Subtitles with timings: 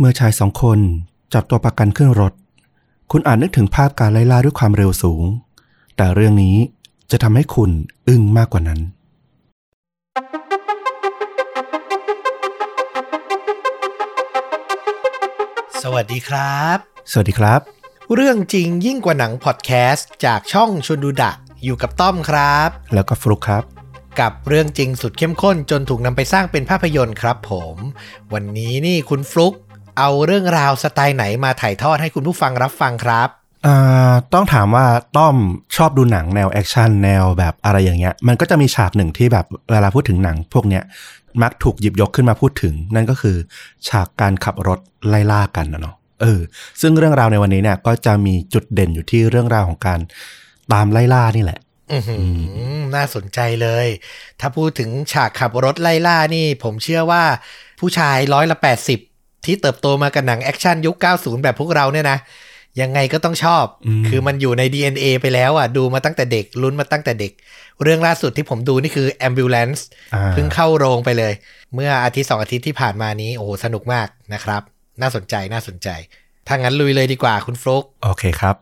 [0.00, 0.78] เมื่อชายสองคน
[1.34, 2.32] จับตัวประกันขึ้นรถ
[3.10, 5.24] คุณอาจนึกถึงภาพการไล่ล่าด้วยความเร็วสูง
[5.96, 6.56] แต่เรื่องนี้
[7.10, 7.70] จะทำให้คุณ
[8.08, 8.80] อึ้งมากกว่านั้น
[15.82, 16.76] สวัสดีครับ
[17.12, 17.60] สวัสดีครับ
[18.14, 21.32] เรื่องจริงยิ่งกว่าหนังพอดแคสต์จากช่องชวนดูดะ
[21.64, 23.64] อยู่กับต้อมครับ แล้วก็ฟลุกครับ
[24.20, 27.76] กับเรื่องจริงสุดเข้มข้นจนถูกนำไปสร้างเป็นภาพยนตร์ครับผม
[28.32, 29.54] วันนี้นี่คุณฟลุก
[29.98, 33.28] เอาเรื่องราวสไตล์ไหนมาถ่ายทอดให้คุณผู้ฟังรับฟังครับ
[33.66, 35.36] อ่าต้องถามว่าต้อม
[35.76, 40.82] ชอบดูหนังแนวแอคชั่นแนวแบบอะไรอย่างเงี้ย มันก็จะมีฉากหนึ่งที่แบบเวลาพูดถึงหนังพวกเนี้ย
[41.42, 43.36] มักถูกหยิบยกขึ้นมาพูดถึง นั่นก็คือ
[43.88, 44.78] ฉากการขับรถ
[45.08, 46.40] ไล่ล่ากันนะเนาะเออ
[46.80, 50.00] ซึ่งเรื่องราวในวันนี้เนี่ยก็จะมีจุดเด่นอยู่ที่เรื่องราวของการ
[50.72, 51.58] ตามไล่ล่านี่แหละ
[51.92, 52.20] อือหือ
[52.94, 53.86] น่าสนใจเลย
[54.40, 57.22] ถ้าพูดถึงฉากขับรถไล่ล่านี่ ผมเชื่อว่า
[57.80, 59.15] ผู้ชายร้อยละ80
[59.46, 62.18] ที่เติบโตมากับหนังแอคชั่นยุค 90 แบบพวกเราเนี่ยนะ
[62.80, 67.32] ยังไงก็ต้องชอบอืมคือมันอยู่ใน DNA ไปแล้วอะ ดูมาตั้งแต่เด็ก ลุ้นมาตั้งแต่เด็ก
[67.82, 69.80] เรื่องล่าสุดที่ผมดูนี่คือ Ambulance
[70.14, 71.32] อ่าเพิ่งเข้าโรงไปเลย
[71.74, 74.62] เมื่ออาทิตย์สองอาทิตย์ที่ผ่านมานี้ โอ้โหสนุกมากนะครับ
[75.00, 75.88] น่าสนใจน่าสนใจ
[76.46, 78.56] ถ้างั้นลุยเลยดีกว่าคุณฟลุกโอเคครับ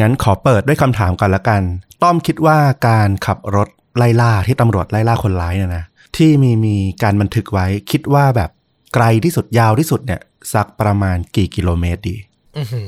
[0.00, 1.62] งั้นขอเปิดด้วยคำถามก่อนละกัน
[2.02, 5.84] ต้อมคิดว่าการขับรถไล่ล่าที่ตำรวจไล่ล่าคนร้ายเนี่ยนะ
[6.16, 8.50] ที่มีมีการบันทึกไว้ คิดว่าแบบ
[8.94, 10.20] ไกลที่สุดยาวที่สุดเนี่ย
[10.52, 12.16] สักประมาณกี่กิโลเมตรดี
[12.56, 12.82] อื้อหื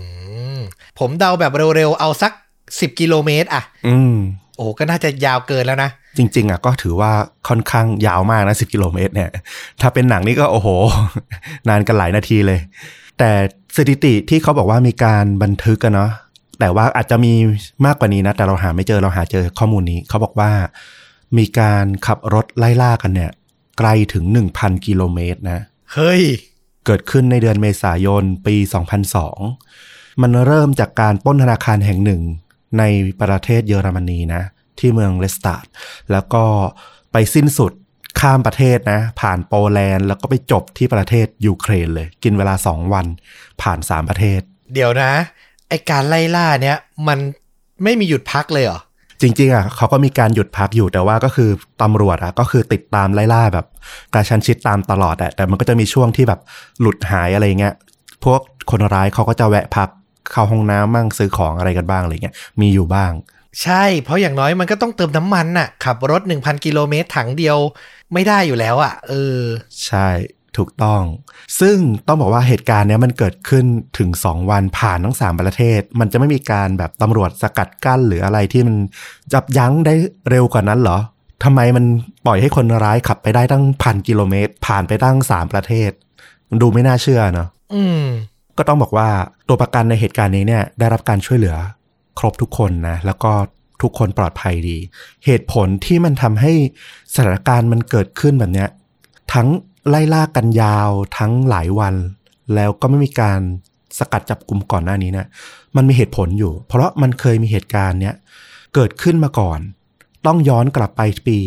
[0.54, 0.58] อ
[0.98, 2.32] ผมเดาแบบเร็วๆ เอาสัก
[2.66, 4.14] 10กิโลเมตรอะอืม
[4.56, 7.12] โอ้ก็น่าจะยาวเกินแล้วนะ จริง ๆ อะ ก็ถือว่า
[7.48, 9.30] ค่อนข้างยาวมากนะสิกิโลเมตรเนี่ย
[9.80, 10.68] ถ้าเป็นหนังนี่ก็โอ้โห
[11.68, 12.60] นานกันหลายนาทีเลย
[13.18, 13.30] แต่
[13.76, 16.10] สถิติที่เขาบอกว่ามีการบันทึกกันเนาะ
[16.60, 17.32] แต่ว่าอาจจะมี
[17.86, 20.50] มากกว่านี้นะ แต่เราหาไม่เจอเราหาเจอข้อมูลนี้เขาบอกว่า
[21.38, 23.30] มีการขับรถไล่ล่ากันเนี่ย
[23.78, 24.24] ไกลถึง
[24.56, 25.60] 1,000กิโลเมตรนะ
[25.94, 26.22] เฮ้ย
[26.90, 28.56] เกิดขึ้นในเดือนเมษายนปี
[29.38, 32.22] 2002 มันเริ่มจากการป้นธนาคารแห่งหนึ่ง
[32.78, 32.82] ใน
[33.22, 34.42] ประเทศเยอรมนีนะ
[34.78, 35.64] ที่เมืองเลสตาด
[36.12, 36.44] แล้วก็
[37.12, 37.72] ไปสิ้นสุด
[38.20, 43.06] ข้ามประเทศนะ ผ่านโปแลนด์แล้วก็ไปจบที่ประเทศยูเครนเลย กินเวลา2วัน
[43.62, 44.40] ผ่าน3ประเทศ
[44.74, 45.12] เดี๋ยวนะ
[45.68, 46.78] ไอการไล่ล่าเนี้ย
[47.08, 47.18] มัน
[47.84, 48.80] ไม่มีหยุดพักเลยเหรอ
[49.20, 51.50] จริงๆอะเขาก็มีการหยุดพักอยู่แต่ว่าก็คือ
[51.82, 53.66] ตำรวจอะก็คือติดตามไล่ล่าแบบ
[54.14, 56.40] กระชันชิดตามตลอดอะแต่มันก็จะมีช่วงที่แบบ
[56.80, 57.74] หลุดหายอะไรเงี้ย
[58.24, 58.40] พวก
[58.70, 59.88] คนร้ายเขาก็จะแวะพัก
[60.32, 63.12] เข้าห้องน้ำมั่งซื้อของอะไรกันบ้างอะไรเงี้ยมีอยู่บ้าง
[63.62, 67.58] ใช่ เพราะอย่างน้อยมันก็ต้องเติมน้ำมันน่ะขับรถ 1,000 กิโลเมตรถังเดียว
[68.12, 69.40] ไม่ได้อยู่แล้วอะเออ
[69.86, 70.08] ใช่
[70.60, 71.02] ถูกต้อง
[71.60, 71.76] ซึ่ง
[72.06, 73.64] ต้องบอกว่าเหตุการณ์เนี้ยมันเกิดขึ้น
[73.98, 78.76] ถึง 2 วันผ่านทั้ง 3 ประเทศ มันจะไม่มีการแบบตำรวจสกัดกั้นหรืออะไรที่มัน
[79.32, 79.94] จับยั้งได้
[80.30, 80.98] เร็วกว่านั้นเหรอ
[81.44, 81.84] ทำไมมัน
[82.26, 85.90] ปล่อยให้คนร้ายขับไปได้ตั้งพันกิโลเมตร ผ่านไปตั้ง 3 ประเทศ
[86.48, 88.02] มันดูไม่น่าเชื่อเนาะอืม
[88.58, 89.08] ก็ต้องบอกว่า
[89.48, 91.56] ตัวประกันในเหตุการณ์นี้เนี่ยได้รับการช่วยเหลือ
[92.18, 93.32] ครบทุกคนนะแล้วก็
[93.82, 94.78] ทุกคนปลอดภัยดี
[95.26, 96.52] เหตุผลที่มันทำให้
[97.14, 98.68] สถานการณ์มันเกิดขึ้นแบบเนี้ย
[99.32, 99.48] ทั้ง
[99.90, 101.94] ไล่ล่ากันยาวทั้งหลายวัน
[102.54, 103.40] แล้วก็ไม่มีการ
[103.98, 105.26] สกัดจับกลุ่มก่อนหน้านี้เนะ
[105.76, 108.14] มันมีเหตุผลอยู่ เพราะมันเคยมีเหตุการณ์เนี้ย
[108.74, 109.60] เกิดขึ้นมาก่อน
[110.26, 111.38] ต้องย้อนกลับไปปี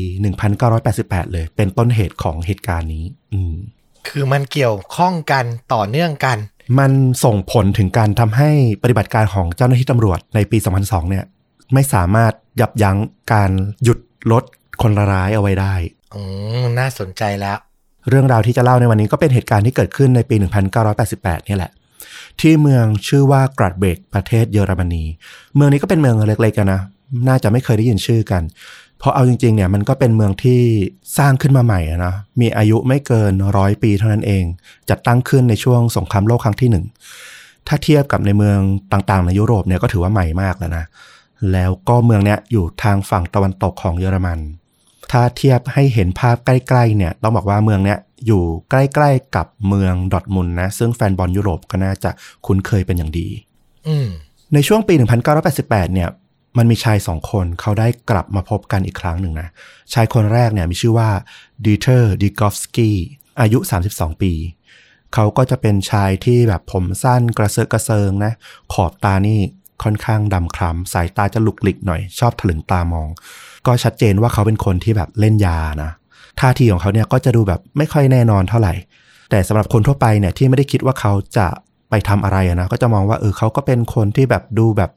[0.61, 3.55] 1988 เลย เป็นต้นเหตุของเหตุการณ์นี้ อืม
[4.07, 6.37] คือมันเกี่ยวข้องกันต่อเนื่องกัน
[6.79, 6.91] มัน
[7.23, 8.49] ส่งผลถึงการทำให้
[8.83, 11.25] ปฏิบัติการของเจ้าหน้าที่ตำรวจในปี 2002 เนี่ย
[11.73, 12.97] ไม่สามารถยับยั้ง
[13.33, 13.51] การ
[13.83, 13.99] หยุด
[14.31, 14.43] ลด
[14.81, 15.73] คนร้ายเอาไว้ได้
[16.13, 16.21] อื
[16.61, 17.57] มน่าสนใจแล้ว
[18.09, 20.35] เรื่องราวที่จะเล่าในวันนี้ก็เป็นเหตุการณ์ที่เกิดขึ้นในปี
[20.91, 21.71] 1988เนี่ยแหละ
[22.39, 25.03] ที่เมืองชื่อว่ากราดเบกประเทศเยอรมนี
[25.55, 26.81] เมืองนี้ก็เป็นเมืองเล็กๆกันนะ
[27.27, 28.43] น่าจะไม่เคยได้ยินชื่อกัน
[28.99, 30.61] เพราะเอาจริงๆเนี่ยมันก็เป็นเมืองที่
[31.17, 34.43] สร้างขึ้นมาใหม่อะนะ มีอายุไม่เกินร้อยปีเท่านั้นเอง
[34.89, 36.85] จัดตั้งขึ้นในช่วงสงครามโลกครั้งที่หนึ่ง
[37.67, 38.57] ถ้าเทียบกับในเมือง
[38.91, 40.85] ต่างๆ ในยุโรปเนี่ยก็ถือว่าใหม่มากแล้วนะ
[41.51, 44.39] แล้วก็เมืองเนี้ยอยู่ทางฝั่งตะวันตกของเยอรมัน
[45.11, 52.11] ถ้าเทียบให้เห็นภาพใกล้ๆเนี่ยต้องบอกว่าเมืองเนี้ยอยู่ใกล้ๆกับเมืองดอร์ทมุนด์นะ ซึ่งแฟนบอลยุโรปก็น่าจะ
[52.45, 53.27] คุ้นเคยเป็นอย่างดี
[53.87, 54.07] อืม
[54.53, 54.93] ในช่วงปี
[55.39, 56.09] 1988 เนี่ย
[56.57, 59.47] มันมีชายสองคนเขาได้กลับมาพบกันอีกครั้งหนึ่งนะ
[59.93, 61.09] ชายคนแรกเนี่ยมีชื่อว่า
[61.65, 62.97] ดีเทอร์ดิกอฟสกี้
[63.41, 63.59] อายุ
[63.91, 64.33] 32 ปี
[65.13, 68.33] เขาก็จะเป็นชายที่แบบผมสั้นกระเซอะกระเซิงนะ
[68.73, 69.39] ขอบตานี่
[69.83, 73.09] ค่อนข้างดำคล้ำสายตาจะลุกหลิกหน่อย ชอบถลึงตามอง
[73.67, 75.91] ก็ชัดเจนว่าเขาเป็นคนที่แบบเล่นยานะ
[76.39, 78.73] ท่าทีของเขาเนี่ยก็จะดูแบบไม่ค่อยแน่นอนเท่าไหร่
[79.29, 81.47] แต่สำหรับคนทั่วไปเนี่ยที่ไม่ได้คิดว่าเขาจะ
[81.89, 84.91] ไปทำอะไรนะก็จะมองว่าเออเขาก็เป็นคนที่แบบดูแบบ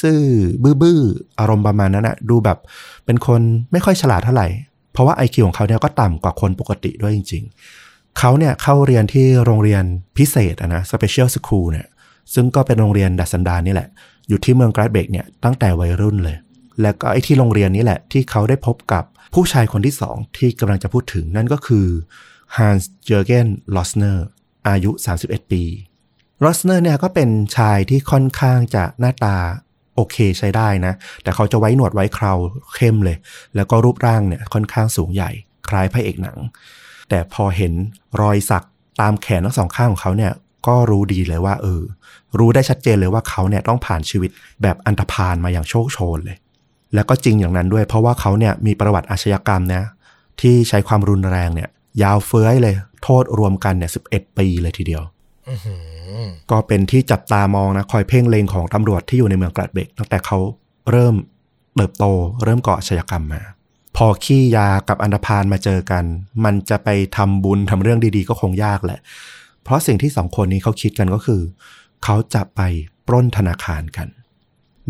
[0.00, 2.58] ซื่อๆบื้อๆอารมณ์ประมาณนั้นนะดูแบบ
[3.06, 3.40] เป็นคน
[3.72, 4.48] ไม่ค่อยฉลาดเท่าไหร่
[4.92, 7.42] เพราะว่า IQ ของเขาเนี่ยก็ต่ำกว่าคนปกติด้วยจริง
[7.80, 9.84] ๆ เขาเนี่ยเข้าเรียนที่โรงเรียน
[10.18, 11.86] พิเศษนะ Special School เนี่ย
[12.34, 13.88] ซึ่งก็เป็นโรงเรียนดัดสันดานนี่แหละ
[14.28, 16.36] อยู่ที่เมืองกราดเบกเนี่ยตั้งแต่วัยรุ่นเลย
[16.82, 19.04] แล้วก็ไอ้ที่โรงเรียนนี้แหละ ที่เขาได้พบกับ
[19.34, 21.86] ผู้ชายคนที่สองที่กำลังจะพูดถึงนั่นก็คือ
[22.56, 24.24] ฮันส์เจอร์เกนลอสเนอร์
[24.68, 24.90] อายุ
[25.22, 25.62] 31 ปี
[26.44, 29.36] ลอสเนอร์เนี่ยก็เป็นชายที่ค่อนข้างจะหน้าตา
[29.94, 32.32] โอเคใช้ได้นะ แต่เขาจะไว้หนวดไว้เครา
[32.74, 33.16] เข้มเลย
[33.56, 35.30] แล้วก็รูปร่างเนี่ยค่อนข้างสูงใหญ่
[35.68, 36.38] คล้ายพระเอกหนัง
[37.08, 37.72] แต่พอเห็น
[38.20, 38.66] รอยสัก
[39.00, 40.32] ตามแขนทั้งสองข้างของเขาเนี่ย
[40.66, 41.82] ก็รู้ดีเลยว่าเออ
[42.38, 44.30] รู้ได้ชัดเจนเลยว่าเขาเนี่ยต้องผ่านชีวิต
[44.62, 46.36] แบบอันธพาลมาอย่างโชคโชนเลย
[46.94, 49.82] แล้วก็จริงอย่างนั้นด้วย เพราะว่าเขาเนี่ยมีประวัติอาชญากรรมนะ
[50.40, 51.68] ที่ใช้ความรุนแรงเนี่ย
[52.02, 54.00] ยาวเฟ้ยเลย โทษรวมกันเนี่ยสิ
[54.38, 55.02] ปีเลยทีเดียว
[55.48, 60.38] อื้อหือก็เป็นที่จับตามองนะคอยเพ่งเลงของตำรวจที่อยู่ในเมืองกราดเบกตั้งแต่เขา
[60.90, 61.14] เริ่ม
[61.74, 62.04] เติบโต
[62.44, 63.42] เริ่มก่ออาชญากรรมมา
[63.96, 66.04] พอขี้ยากับอันธพาลมาเจอกัน
[66.44, 68.98] มันจะไปทำบุญทำเรื่องดีๆ ก็คงยากแหละ
[69.62, 71.42] เพราะสิ่งที่สองคนนี้เขาคิดกันก็คือ
[72.04, 72.60] เขาจะไป
[73.06, 74.08] ปล้นธนาคารกัน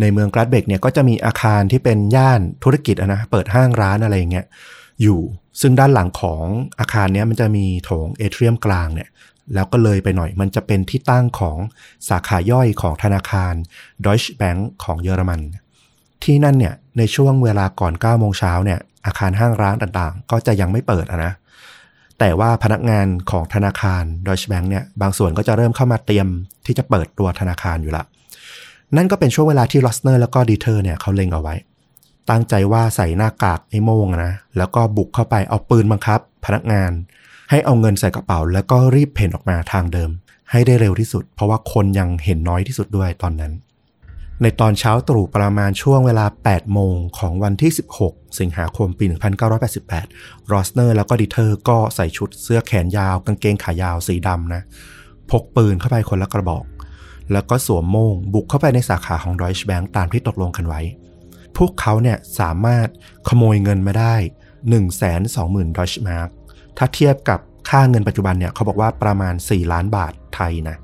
[0.00, 4.46] ในเมืองกราดเบกเนี่ยก็จะมีอาคารที่เป็นย่านธุรกิจนะเปิดห้างร้านอะไรอย่างเงี้ย
[5.02, 5.20] อยู่
[5.60, 6.44] ซึ่งด้านหลังของ
[6.80, 9.08] อาคารเนี้ยมันจะมีโถง atrium กลางเนี่ย
[9.54, 11.56] แล้วก็เลยไปหน่อยมันจะเป็นที่ตั้งของ
[12.08, 13.54] สาขาย่อยของธนาคาร
[14.04, 15.40] Deutsche Bank ของเยอรมัน
[16.24, 21.32] ที่นั่นเนี่ยในช่วงเวลาก่อน9โมงเช้าเนี่ยอาคารห้างร้านต่างๆ ก็จะยังไม่เปิดนะ
[22.18, 26.28] แต่ว่าพนักงานของธนาคาร Deutsche Bank เนี่ยบางส่วนก็จะเริ่มเข้ามาเตรียม
[26.66, 28.04] ที่จะเปิดตัวธนาคารอยู่ละ
[28.96, 31.54] นั่นก็เป็นช่วงเวลาที่รอสเนอร์แล้วก็ดีเทอร์เนี่ยเขาเล็งเอาไว้
[32.30, 36.92] ตั้งใจว่าใส่หน้ากากไอ้โม่งนะ แล้วก็บุกเข้าไปเอาปืนบังคับ พนักงาน
[37.50, 40.10] ให้เอาเงินใส่กระเป๋า แล้วก็รีบเผ่นออกมาทางเดิม
[40.50, 43.52] ให้ได้เร็วที่สุด เพราะว่าคนยังเห็นน้อยที่สุดด้วยตอนนั้น
[44.42, 49.04] ในตอนเช้าตรู่ประมาณช่วงเวลา 8 โมงของวันที่ 16 สิงหาคมปี
[49.78, 54.62] 1988 รอสเนอร์แล้วก็ดีเทอร์ก็ใส่ชุดเสื้อแขนยาว กางเกงขายาวสีดำนะ
[55.30, 56.64] พกปืนเข้าไปคนละกระบอก
[57.32, 60.80] แล้วก็สวมโมงบุกเข้าไปในสาขาของ Deutsche Bank ตามที่ตกลงกันไว้
[61.56, 62.88] พวกเขาเนี่ยสามารถ
[63.28, 64.14] ขโมยเงินมาได้
[64.96, 66.30] 120,000 Deutsche Mark
[66.78, 67.40] ถ้าเทียบกับ
[67.70, 70.76] ค่าเงินปัจจุบันเนี่ยเขาบอกว่าประมาณ 4 ล้านบาทไทยนะ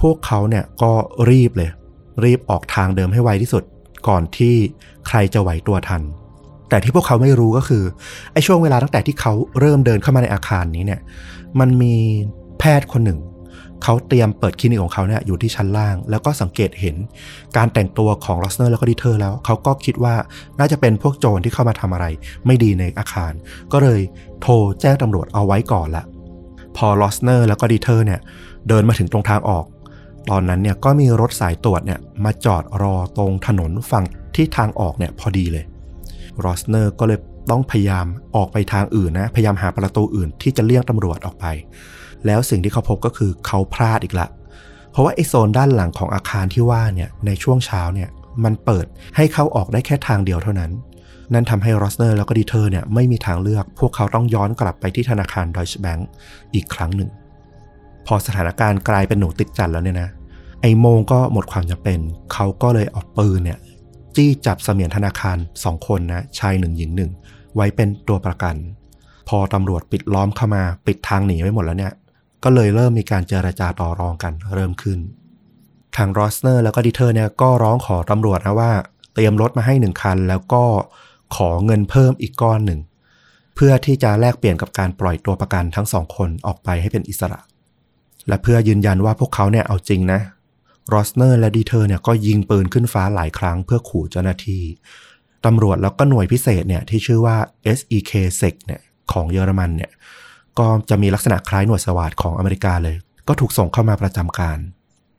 [0.00, 0.92] พวกเขาเนี่ยก็
[1.30, 1.70] รีบเลย
[2.24, 3.62] รีบออกทางเดิมให้ไวที่สุด
[4.08, 4.54] ก่อนที่
[5.08, 6.02] ใครจะไหวตัวทัน
[6.68, 7.84] แต่ที่พวกเขาไม่รู้ก็คือ
[8.32, 11.00] ไอ้ช่วงเวลาตั้งแต่ที่เขาเริ่มเดินเข้ามาในอาคารนี้เนี่ย
[11.60, 11.94] มันมี
[12.58, 13.18] แพทย์คนหนึ่ง
[13.82, 16.96] เขาเตรียมเปิดคลินิกของเขาเนี่ยอยู่ที่ชั้นล่าง แล้วก็สังเกตเห็น
[17.56, 20.14] การแต่งตัวของลอสเนอร์แล้วก็ดิเทอร์แล้ว เขาก็คิดว่า
[20.58, 22.06] น่าจะเป็นพวกโจรที่เข้ามาทำอะไร
[22.46, 23.32] ไม่ดีในอาคาร
[23.72, 24.00] ก็เลย
[24.40, 26.04] โทรแจ้งตำรวจเอาไว้ก่อนละ
[26.76, 28.20] พอลอสเนอร์แล้วก็ดิเทอร์เนี่ย
[28.68, 29.64] เดินมาถึงตรงทางออก
[30.30, 35.64] ตอนนั้นเนี่ยก็มีรถสายตรวจเนี่ยมาจอดรอตรงถนนฝั่งที่ทางออกเนี่ยพอดีเลย
[36.44, 37.18] รอสเนอร์ก็เลย
[37.50, 38.06] ต้องพยายาม
[38.36, 41.46] ออกไปทางอื่นนะ พยายามหาประตูอื่นที่จะเลี่ยงตำรวจออกไป
[42.26, 44.26] แล้วสิ่งที่เขาพบก็คือเขาพลาดอีกละ
[44.90, 48.08] เพราะว่าไอ้โซนด้านหลังของอาคารที่ว่าเนี่ยในช่วงเช้าเนี่ย
[48.44, 48.86] มันเปิด
[49.16, 50.70] ให้เข้าออกได้แค่ทางเดียวเท่านั้น
[51.32, 56.08] นั่นทำให้รอสเนอร์แล้วก็ดีเทอร์เนี่ยไม่มีทางเลือก พวกเขาต้องย้อนกลับไปที่ธนาคารดอยช์แบงก์
[56.54, 57.10] อีกครั้งหนึ่ง
[58.06, 60.08] พอสถานการณ์กลายเป็นหนูติดจั่นแล้วเนี่ยนะ
[60.62, 61.98] ไอ้โม่งก็หมดความจำเป็น
[62.32, 63.58] เขาก็เลยเอาปืนเนี่ย
[64.16, 67.10] จี้จับเสมียนธนาคารสองคนนะชายหนึ่งหญิงหนึ่ง
[67.54, 68.54] ไว้เป็นตัวประกัน
[69.28, 71.92] พอตำรวจปิดล้อมเข้ามาปิดทางหนีไว้หมดแล้วเนี่ย
[72.44, 74.98] ก็เลยเริ่มมีการเจรจาต่อรองกันเริ่มขึ้น
[75.96, 78.72] ทางรอสเนอร์แล้วก็ดิเทอร์เนี่ยก็ร้องขอตำรวจนะว่า
[79.14, 80.62] เตรียมรถมาให้หนึ่งคัน แล้วก็
[81.36, 82.80] ขอเงินเพิ่มอีกก้อนหนึ่ง
[83.54, 87.40] เพื่อที่จะแลกเปลี่ยนกับการปล่อยตัวประกันทั้งสองคนออกไปให้เป็นอิสระ
[88.28, 90.20] และเพื่อยืนยันว่าพวกเขาเนี่ยเอาจริงนะ
[90.94, 94.62] รอสเนอร์และดิเทอร์เนี่ยก็ยิงปืนขึ้นฟ้าหลายครั้งเพื่อขู่เจ้าหน้าที่
[95.44, 97.36] ตำรวจแล้วก็หน่วยพิเศษเนี่ยที่ชื่อว่า
[97.78, 98.80] SEK SEC เนี่ย
[99.12, 99.90] ของเยอรมันเนี่ย
[100.58, 102.96] ก็จะมีลักษณะคล้ายหน่วยสวาดของอเมริกาเลย
[103.28, 104.58] ก็ถูกส่งเข้ามาประจำการ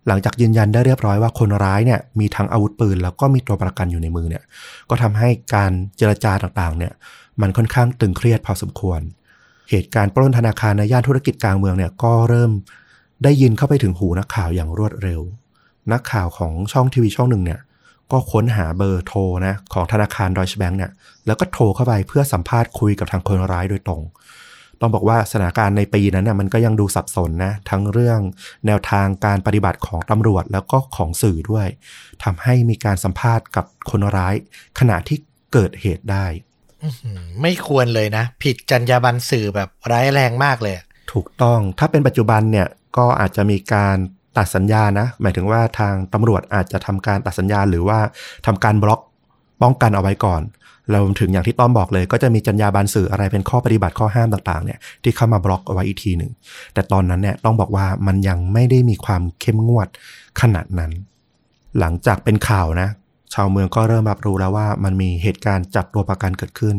[0.08, 4.44] หลังจากยืนยันได้เรียบร้อยว่าคนร้ายเนี่ยมีทั้งอาวุธปืน แล้วก็มีตัวประกันอยู่ในมือเนี่ย
[4.90, 6.94] ก็ทำให้การเจรจาต่างๆ เนี่ย
[7.42, 9.02] มันค่อนข้างตึงเครียดพอสมควร
[9.70, 12.52] เหตุการณ์ปล้นธนาคารในย่านธุรกิจกลางเมืองเนี่ยก็เริ่ม
[13.24, 15.22] ได้ยินเข้าไปถึงหูนักข่าวอย่างรวดเร็ว
[15.92, 17.60] นักข่าวของช่องทีวีช่องหนึ่งเนี่ย
[18.12, 20.92] ก็ค้นหาเบอร์โทรนะของธนาคารดอยช์แบงก์เนี่ย
[21.26, 24.02] แล้วก็โทรเข้าไปเพื่อสัมภาษณ์คุยกับทางคนร้ายโดยตรง
[24.82, 28.20] ต้องบอกว่าสถานการณ์ในปีนั้นน่ะมันก็ยังดูสับสนนะ ทั้งเรื่อง
[28.66, 31.68] แนวทางการปฏิบัติของตำรวจแล้วก็ของสื่อด้วย
[32.24, 34.36] ทำให้มีการสัมภาษณ์กับคนร้าย
[34.80, 35.18] ขณะที่
[35.54, 36.26] เกิดเหตุได้
[36.84, 40.76] อื้อหือไม่ควรเลยนะ ผิดจรรยาบรรณสื่อแบบร้ายแรงมากเลย
[41.14, 42.68] ถูกต้องถ้าเป็นปัจจุบันเนี่ย
[42.98, 43.96] ก็อาจจะมีการ
[44.38, 48.00] ตัดสัญญานะ หมายถึงว่าทางตำรวจอาจจะทำการตัดสัญญาหรือว่า
[48.46, 49.02] ทำการบล็อก
[49.62, 50.42] ป้องกันเอาไว้ก่อน
[50.92, 56.32] เราถึงอย่างที่ต้อมบอกเลย ก็จะมีจรรยาบรรณสื่ออะไรเป็นข้อปฏิบัติข้อห้ามต่างๆเนี่ยที่เข้ามาบล็อกเอาไว้อีกทีหนึ่ง
[56.74, 59.88] แต่ตอนนั้นเนี่ยต้องบอกว่ามันยังไม่ได้มีความเข้มงวด
[60.42, 60.92] ขนาดนั้น
[61.80, 62.90] หลังจากเป็นข่าวนะ
[63.34, 66.76] ชาวเมืองก็เริ่มรับรู้แล้วว่ามันมีเหตุการณ์จับตัวประกันเกิดขึ้น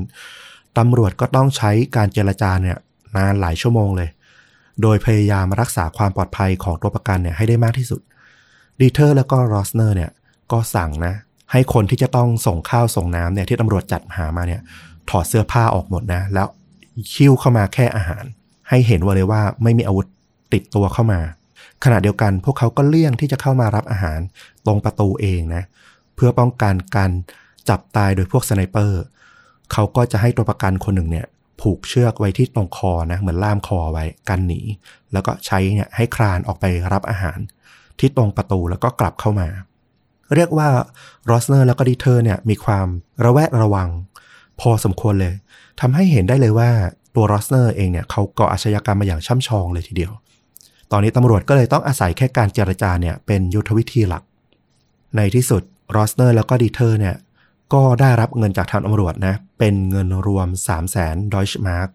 [0.78, 2.76] ตำรวจก็ต้องใช้การเจรจาเนี่ย
[3.16, 4.08] นานหลายชั่วโมงเลย
[4.82, 8.00] โดยพยายามรักษาความปลอดภัยของตัวประกันเนี่ยให้ได้มากที่สุด
[8.80, 10.10] ดีเทอร์แล้วก็รอสเนอร์เนี่ย
[10.52, 11.14] ก็สั่งนะ
[11.52, 14.60] ให้คนที่จะต้องส่งข้าวส่งน้ำเนี่ยที่ตำรวจจัดหามาเนี่ย
[15.10, 16.48] ถอดเสื้อผ้าออกหมดนะ แล้ว
[17.12, 18.24] หิ้วเข้ามาแค่อาหาร
[18.68, 20.06] ให้เห็นว่าเลยว่าไม่มีอาวุธ
[20.52, 21.20] ติดตัวเข้ามา
[21.84, 24.20] ขณะเดียวกันพวกเขาก็เลี่ยงที่จะเข้ามารับอาหาร
[24.66, 25.62] ตรงประตูเองนะ
[26.14, 27.10] เพื่อป้องกันการ
[27.68, 29.02] จับตายโดยพวก sniper
[29.72, 31.26] เขาก็จะให้ตัวประกันคนหนึ่งเนี่ย
[31.60, 34.60] ผูกเชือกไว้ที่ตรงคอนะเหมือนล่ามคอไว้กันหนี
[35.12, 37.38] แล้วก็ใช้เนี่ยให้คลานออกไปรับอาหาร
[37.98, 39.48] ที่ตรงประตูแล้วก็กลับเข้ามา
[40.34, 40.68] เรียกว่า
[41.30, 42.86] รอสเนอร์แล้วก็ดิเทอร์เนี่ยมีความ
[43.24, 43.88] ระแวดระวัง
[44.60, 45.34] พอสมควรเลย
[45.80, 46.70] ทำให้เห็นได้เลยว่า
[47.14, 50.12] ตัวรอสเนอร์เองเนี่ยเขาก่ออาชญากรรมมาอย่างช่ำชองเลยทีเดียว
[50.92, 54.22] ตอนนี้ตำรวจก็เลยต้องอาศัยแค่การเจรจาเนี่ยเป็นยุทธวิธีหลัก
[55.16, 55.62] ในที่สุด
[55.96, 57.16] รอสเนอร์แล้วก็ดิเทอร์เนี่ย
[57.74, 61.88] ก็ได้รับเงินจากทางตำรวจนะ เป็นเงินรวม 3 0 0แสนดอยช์มาร์ก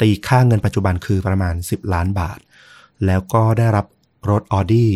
[0.00, 2.38] ตีค่าเงินปัจจุบันคือประมาณ 10 ล้านบาท
[3.06, 3.86] แล้วก็ได้รับ
[4.30, 4.90] รถออดี้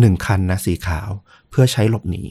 [0.00, 1.08] หนึ่งคันนะสีขาว
[1.50, 2.22] เพื่อใช้หลบหนี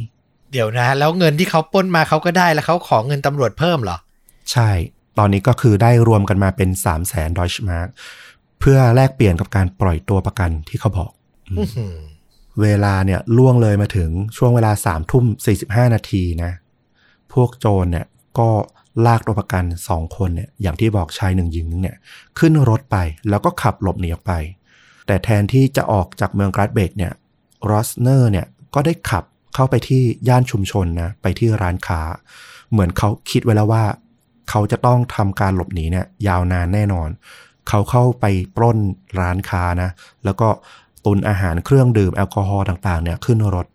[0.52, 3.98] เดี๋ยวนะ แล้วเงินที่เขาปล้นมาเขาก็ได้แล้วเขาขอเงินตำรวจเพิ่มเหรอ
[4.52, 4.70] ใช่
[5.18, 7.88] ตอนนี้ก็คือได้รวมกันมาเป็น3 0 0แสนดอยช์มาร์ก
[8.60, 11.10] เพื่อแลกเปลี่ยนกับการปล่อยตัวประกันที่เขาบอก
[11.58, 11.96] อื้อหือ
[12.62, 16.52] เวลาเนี่ยล่วงเลยมาถึงช่วงเวลาสามทุ่มสี่สิบห้านาทีนะ
[17.34, 18.06] พวกโจรเนี่ย
[18.40, 18.50] ก็
[19.06, 21.98] ลากตัวประกันสองคนเนี่ยอย่างที่บอกชายหนึ่งหญิงหนึ่งเนี่ย
[22.40, 22.98] ขึ้นรถไป
[23.30, 24.34] แล้วก็ขับหลบหนีออกไป
[25.08, 27.14] แต่แทนที่จะออกจากเมืองกราดเบกเนี่ย
[27.70, 28.46] รอสเนอร์เนี่ย
[28.76, 29.24] ก็ได้ขับ
[29.56, 32.02] เข้าไปที่ย่านชุมชนนะไปที่ร้านค้า
[32.72, 33.84] เหมือนเขาคิดไว้แล้วว่า
[34.50, 37.10] เขาจะต้องทำการหลบหนีเนี่ยยาวนานแน่นอน
[37.70, 38.78] เขาเข้าไปปล้น
[39.20, 39.90] ร้านค้านะ
[40.26, 40.48] แล้วก็
[41.06, 43.68] ตุนอาหารเครื่องดื่มแอลกอฮอล์ต่างๆเนี่ยขึ้นรถ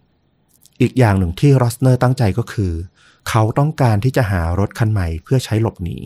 [0.80, 2.72] อีกอย่างหนึ่งที่รอสเนอร์ตั้งใจก็คือ
[3.28, 5.98] เขาต้องการที่จะหารถคันใหม่เพื่อใช้หลบหนี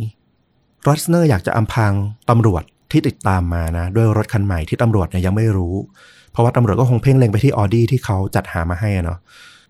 [0.86, 1.92] รอสเนอร์อยากจะอำพราง
[2.30, 2.62] ตำรวจ
[2.92, 5.74] ที่ติดตามมานะด้วยรถคันใหม่ที่ตำรวจเนี่ยยังไม่รู้
[6.36, 9.18] เพราะว่าตำรวจก็คงเพ่งเล็งไปที่ออดี้ที่เขาจัดหามาให้อะเนาะ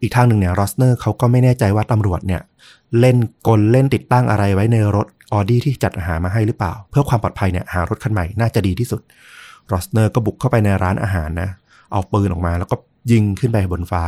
[0.02, 2.40] อีกทางหนึ่งเนี่ยรอสเนอร์เขาก็ไม่แน่ใจว่าตำรวจเนี่ย
[3.00, 9.00] เล่นกลเล่นติดตั้งอะไรไว้ในรถออดี้ที่จัดหามาให้หรือเปล่า เพื่อความปลอดภัยเนี่ยหารถคันใหม่น่าจะดีที่สุด
[9.72, 11.50] รอสเนอร์ก็บุกเข้าไปในร้านอาหารนะ
[11.92, 12.76] เอาปืนออกมาแล้วก็
[13.10, 14.02] ยิงขึ้นไปบนฟ้า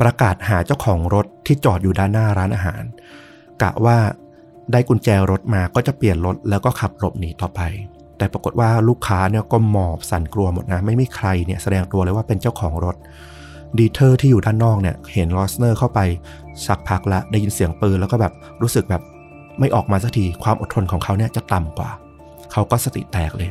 [0.00, 2.82] ประกาศหาเจ้าของรถที่จอดอยู่ด้านหน้าร้านอาหาร
[3.62, 3.98] กะว่า
[4.72, 7.60] ได้กุญแจรถมาก็จะเปลี่ยนรถแล้วก็ขับหลบหนีต่อไป
[8.22, 12.96] แต่ปรากฏว่าลูกค้าเนี่ยก็หมอบสั่นกลัวหมดนะ ไม่มีใครเนี่ยแสดงตัวเลยว่าเป็นเจ้าของรถ
[13.78, 16.00] ดีเทอร์ที่อยู่ด้านนอกเนี่ยเห็นลอสเนอร์เข้าไป
[16.66, 19.02] สักพักละได้ยินเสียงปืนแล้วก็แบบรู้สึกแบบ
[19.60, 21.90] ไม่ออกมาสักทีความอดทนของเขาเนี่ยจะต่ำกว่า
[22.52, 23.50] เขาก็สติแตกเลย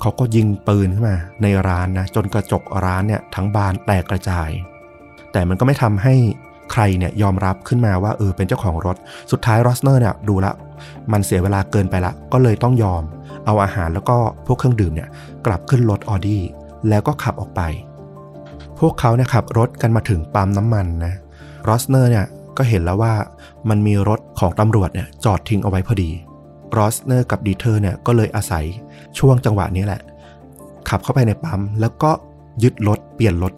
[0.00, 4.50] เขาก็ยิงปืนขึ้นมา ในร้านนะจนกระจกร้านเนี่ยทั้งบานแตกกระจาย
[5.32, 6.14] แต่มันก็ไม่ทำให้
[6.72, 8.96] ใครเนี่ยยอมรับขึ้นมาว่าเออเป็นเจ้าของรถ
[9.30, 10.52] สุดท้ายรอสเนอร์เนี่ยดูละ
[11.12, 13.02] มันเสียเวลาเกินไปละ ก็เลยต้องยอม
[13.46, 15.08] เอาอาหารแล้วก็พวกเครื่องดื่มเนี่ย
[15.46, 16.42] กลับขึ้นรถออดี้
[16.88, 17.60] แล้วก็ขับออกไป
[18.78, 21.14] พวกเขาเนี่ยขับรถกันมาถึงปั๊มน้ำมันนะ
[21.68, 23.14] รอสเนอร์เนี่ยก็เห็นแล้วว่า
[23.68, 26.10] มันมีรถของตำรวจเนี่ยจอดทิ้งเอาไว้พอดี
[26.76, 28.64] รอสเนอร์กับดีเทอร์เนี่ยก็เลยอาศัย
[29.18, 30.00] ช่วงจังหวะนี้แหละ
[30.88, 32.10] ขับเข้าไปในปั๊มแล้วก็
[32.62, 33.52] ยึดรถเปลี่ยนรถ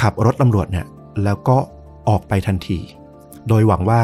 [0.00, 0.86] ขับรถตำรวจเนี่ย
[1.24, 1.56] แล้วก็
[2.08, 2.78] ออกไปทันที
[3.48, 4.00] โดยหวังว่า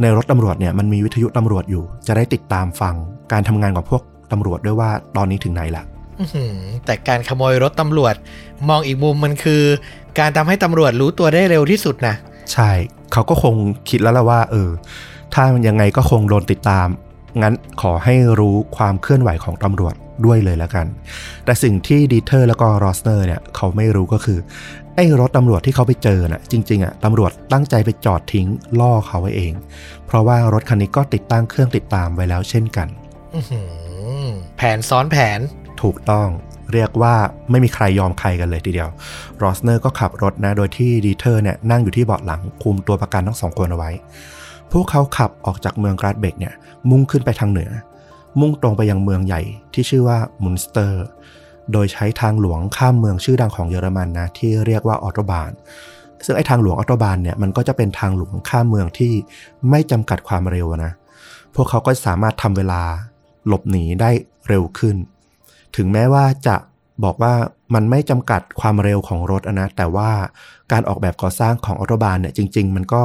[0.00, 2.94] ในรถตำรวจเนี่ยมันมีวิทยุตำรวจอยู่ จะได้ติดตามฟัง
[3.32, 4.02] การทำงานของพวก
[4.32, 5.84] ตำรวจด้วยว่าตอนนี้ถึงไหนละ
[6.20, 8.14] อื้อหือแต่การขโมยรถตำรวจ
[8.68, 9.62] มองอีกมุมมันคือ
[10.18, 12.14] การทำให้ตำรวจรู้ตัวได้เร็วที่สุดนะ
[12.52, 12.70] ใช่
[13.12, 13.54] เขาก็คง
[13.88, 14.70] คิดแล้วละว่า เออ
[15.34, 16.88] ถ้ามันยังไงก็คงโดนติดตาม
[17.42, 20.86] งั้นขอให้รู้ความเคลื่อนไหวของตำรวจ ด้วยเลยแล้วกัน
[21.44, 24.38] แต่สิ่งที่ดีเทอร์แล้วก็รอสเนอร์เนี่ยเขาไม่รู้ก็คือ
[24.94, 28.46] ไอ้รถตำรวจที่เขาไปเจอน่ะจริงๆอะตำรวจตั้งใจไปจอดทิ้ง
[28.80, 29.52] ล่อเขาไว้เอง
[30.06, 32.88] เพราะว่ารถคันนี้ก็ติดตั้งเครื่องติดตามไว้แล้วเช่นกัน
[33.34, 33.60] อื้อหื
[34.24, 35.40] อแผนซ้อนแผน
[35.82, 36.28] ถูกต้อง
[36.72, 37.14] เรียกว่า
[37.50, 38.88] ไม่มีใครยอมใครกันเลยทีเดียว
[39.42, 43.90] รอสเนอร์ก็ขับรถนะ โดยที่ดีเทอร์เนี่ยนั่งอยู่ที่เบาะหลังคุมตัวประกันทั้งสองคนเอาไว้
[44.72, 46.54] พวกเขาขับออกจากเมืองกราดเบกเนี่ย
[46.90, 47.70] มุ่งขึ้นไปทางเหนือ
[48.40, 49.42] มุ่งตรงไปยังเมืองใหญ่
[49.74, 51.04] ที่ชื่อว่ามุนสเตอร์
[51.72, 55.50] โดยใช้ทางหลวงข้ามเมืองชื่อดังของเยอรมันนะที่เรียกว่า Autobahn
[56.24, 59.12] ซึ่งไอ้ทางหลวงออโตบานเนี่ยมันก็จะเป็นทางหลวงข้ามเมืองที่
[59.70, 60.92] ไม่จำกัดความเร็วนะ
[61.54, 62.82] พวกเขาก็สามารถทำเวลา
[63.46, 64.10] หลบหนีได้
[64.48, 64.96] เร็วขึ้น
[65.76, 66.56] ถึงแม้ว่าจะ
[67.04, 67.34] บอกว่า
[67.74, 70.10] มันไม่จำกัดความเร็วของรถนะ แต่ว่า
[70.72, 73.04] การออกแบบก่อสร้างของออโตบานเนี่ยจริง ๆ มันก็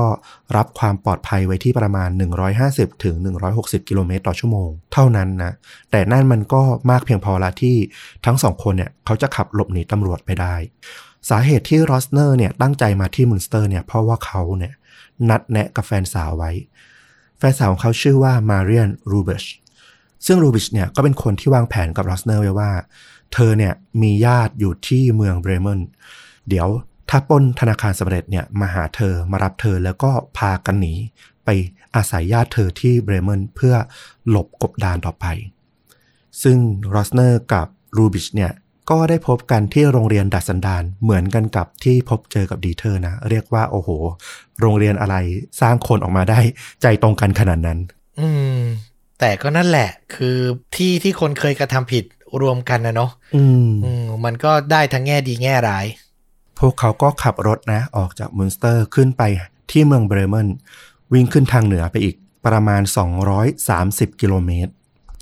[0.55, 2.09] รับความปลอดภัยไว้ที่ประมาณ
[2.55, 3.15] 150 ถึง
[3.53, 5.53] 160 กิโลเมตรต่อชั่วโมง เท่านั้นนะ
[5.91, 7.75] แต่นั่นมันก็มากเพียงพอละที่
[8.25, 10.55] ทั้งสองคนเนี่ยเขาจะขับหลบหนีตำรวจไปได้
[11.29, 14.73] สาเหตุที่รอสเนอร์เนี่ยตั้งใจมาที่มุนสเตอร์เนี่ยเพราะว่าเขาเนี่ย
[15.29, 16.51] นัดแนะกับแฟนสาวไว้
[17.37, 19.43] แฟนสาวของเขาชื่อว่ามาเรียนรูเบช
[20.25, 22.71] ซึ่งรูบิชเนี่ยก็เป็นคนที่วางแผนกับรอสเนอร์ไว้ว่า
[23.33, 25.79] เธอเนี่ยมีญาติอยู่ที่เมืองเบรเมน
[26.49, 26.67] เดี๋ยว
[27.09, 30.93] ถ้าปล้นธนาคารสำเร็จเนี่ยมาหาเธอมารับเธอแล้วก็พากันหนี
[31.45, 31.49] ไป
[31.95, 33.75] อาศัยญาติเธอที่เบรเมนเพื่อ
[34.29, 35.25] หลบกบดานต่อไป
[36.43, 36.57] ซึ่ง
[36.93, 38.51] รอสเนอร์กับรูบิชเนี่ย
[38.89, 43.89] ก็ได้พบกันที่โรงเรียนดัดสันดานเหมือนกันกับที่พบเจอกับดีเทอร์นะ เรียกว่าโอ้โห
[44.61, 45.15] โรงเรียนอะไร
[45.61, 46.39] สร้างคนออกมาได้
[46.81, 47.79] ใจตรงกันขนาดนั้น
[48.19, 48.57] อืม
[49.19, 50.37] แต่ก็นั่นแหละ คือ
[50.75, 52.03] ที่ที่คนเคยกระทำผิด
[52.41, 55.85] รวมกันนะเนาะอืมอืมมันก็ได้ทั้งแง่ดีแง่ร้าย
[56.59, 59.23] พวกเขาก็ขับรถนะ ออกจากมุนสเตอร์ขึ้นไป
[59.71, 60.47] ที่เมืองเบรเมน
[61.13, 62.81] วิ่งขึ้นทางเหนือไปอีกประมาณ
[63.51, 64.71] 230 กิโลเมตร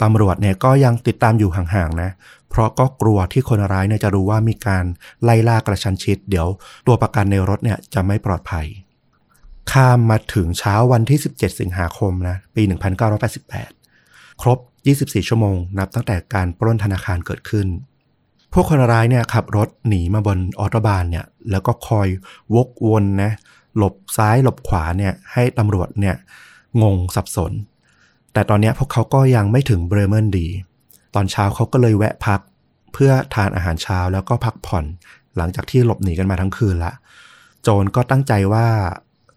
[0.02, 2.10] ตำรวจเนี่ยก็ยังติดตามอยู่ห่างๆนะ
[2.50, 4.86] เพราะก็กลัวที่คนร้ายเนี่ยจะรู้ว่ามีการ
[5.24, 6.48] ไล่ล่ากระชันชิด เดี๋ยว
[6.88, 8.66] ตัวประกันในรถเนี่ยจะไม่ปลอดภัย
[9.72, 12.64] ข้ามมาถึงเช้าวันที่ 17 สิงหาคมนะ ปี
[13.72, 17.68] 1988 ครบ 24 ชั่วโมง นับตั้งแต่การปล้นธนาคารเกิดขึ้น
[18.54, 22.08] พวกคนร้ายเนี่ยขับรถหนีมาบนออโตบานเนี่ยแล้วก็คอย
[22.56, 23.32] วกวนนะ
[23.78, 26.16] หลบซ้ายหลบขวาเนี่ยให้ตำรวจเนี่ย
[26.82, 27.52] งงสับสน
[28.34, 30.48] แต่ตอนนี้พวกเขาก็ยังไม่ถึงเบรเมนดี
[31.16, 32.40] ตอนเช้าเขาก็เลยแวะพัก
[32.94, 34.86] เพื่อทานอาหารเช้าแล้วก็พักผ่อน
[35.38, 36.94] หลังจากที่หลบหนีกันมาทั้งคืนละ
[37.64, 38.68] โจรก็ตั้งใจว่า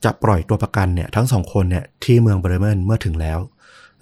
[0.05, 3.39] จะปล่อยตัวประกันเนี่ยทั้งสองคนเนี่ยที่เมืองเบรเมนเมื่อถึงแล้ว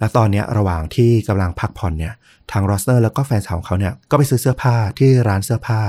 [0.03, 2.13] และตอนนี้ระหว่างที่กำลังพักผ่อนเนี่ย
[2.51, 5.81] ทางรอสเนอร์แล้วก็แฟนสาวของเขาเนี่ยก็ไปซื้อเสื้อผ้าที่ร้านเสื้อผ้า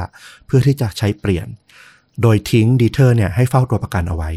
[0.46, 1.46] เพื่อที่จะใช้เปลี่ยน
[2.22, 4.30] โดยทิ้งดีเทอร์เนี่ยให้เฝ้าตัวประกันเอาไว้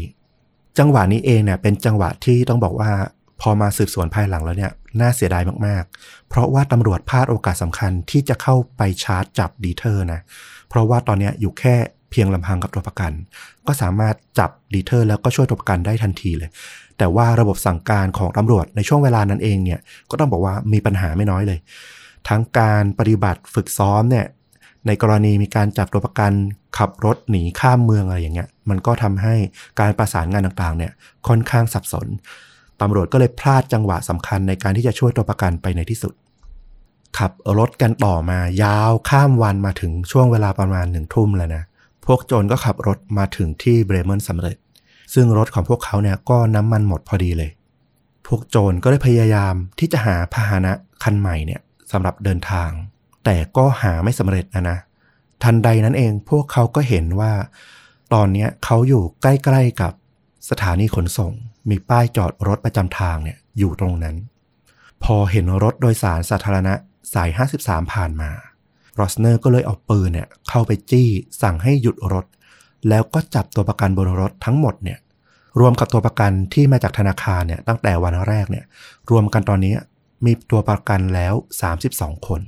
[0.78, 2.90] จังหวะนี้เองเนี่ยเป็นจังหวะที่ต้องบอกว่า
[3.40, 10.20] พอมาสืบสวนภายหลังแล้วเนี่ยน่าเสียดายมากๆ เพราะว่าตำรวจพลาดโอกาสสำคัญที่จะเข้าไปชาร์จจับดีเทอร์นะ
[10.68, 11.76] เพราะว่าตอนนี้อยู่แค่
[12.10, 13.12] เพียงลำพังกับตัวประกัน
[13.66, 16.50] ก็สามารถจับดีเทอร์แล้วก็ช่วยตัวประกันได้ทันทีเลย
[16.98, 19.80] แต่ว่าระบบสั่งการของตำรวจในช่วงเวลานั้นเองเนี่ย
[20.10, 21.58] ก็ต้องบอกว่ามีปัญหาไม่น้อยเลย
[22.28, 24.26] ทั้งการปฏิบัติฝึกซ้อมเนี่ย
[24.86, 26.32] ในกรณีมีการจับตัวประกัน
[26.78, 29.34] ขับรถหนีข้ามเมืองอะไรอย่างเงี้ยมันก็ทำให้
[29.80, 30.92] การประสานงานต่างๆเนี่ย
[31.28, 32.06] ค่อนข้างสับสน
[32.80, 36.12] ตำรวจก็เลยพลาดจังหวะสำคัญในการที่จะช่วยตัวประกันไปในที่สุด
[37.18, 41.62] ขับรถกันต่อมายาวข้ามวันมาถึงช่วงเวลาประมาณหนึ่งทุ่มแล้วนะ
[42.06, 44.56] พวกโจรก็ขับรถมาถึงที่เบรเมนสำเร็จ
[45.14, 47.50] ซึ่งรถของพวกเขาเนี่ยก็น้ำมันหมดพอดีเลย
[48.26, 51.60] พวกโจรก็ได้พยายามที่จะหาพาหนะคันใหม่เนี่ย
[51.92, 52.70] สำหรับเดินทาง
[53.24, 54.78] แต่ก็หาไม่สำเร็จนะนะ
[55.42, 57.32] ทันใดนั้นเองพวกเขาก็เห็นว่า
[58.14, 59.92] ตอนนี้เขาอยู่ใกล้ๆกับ
[60.50, 61.32] สถานีขนส่ง
[61.70, 64.16] มีป้ายจอดรถประจำทางเนี่ยอยู่ตรงนั้น
[65.04, 66.74] พอเห็นรถโดยสารสาธารณะ
[67.14, 68.30] สาย 53 ผ่านมา
[68.98, 71.08] รอสเนอร์ก็เลยเอาปืนเนี่ยเข้าไปจี้
[71.42, 72.24] สั่งให้หยุดรถ
[72.88, 74.98] แล้วก็จับตัวประกันบนรถทั้งหมดเนี่ย
[75.60, 78.64] รวมกับตัวประกันที่มาจากธนาคารเนี่ยตั้งแต่วันแรกเนี่ย
[79.10, 79.74] รวมกันตอนนี้
[80.24, 81.34] มีตัวประกันแล้ว
[81.80, 82.40] 32 คน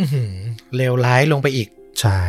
[0.00, 0.34] อือหือ
[0.76, 1.68] เลวร้ายลงไปอีก
[2.00, 2.20] ใช่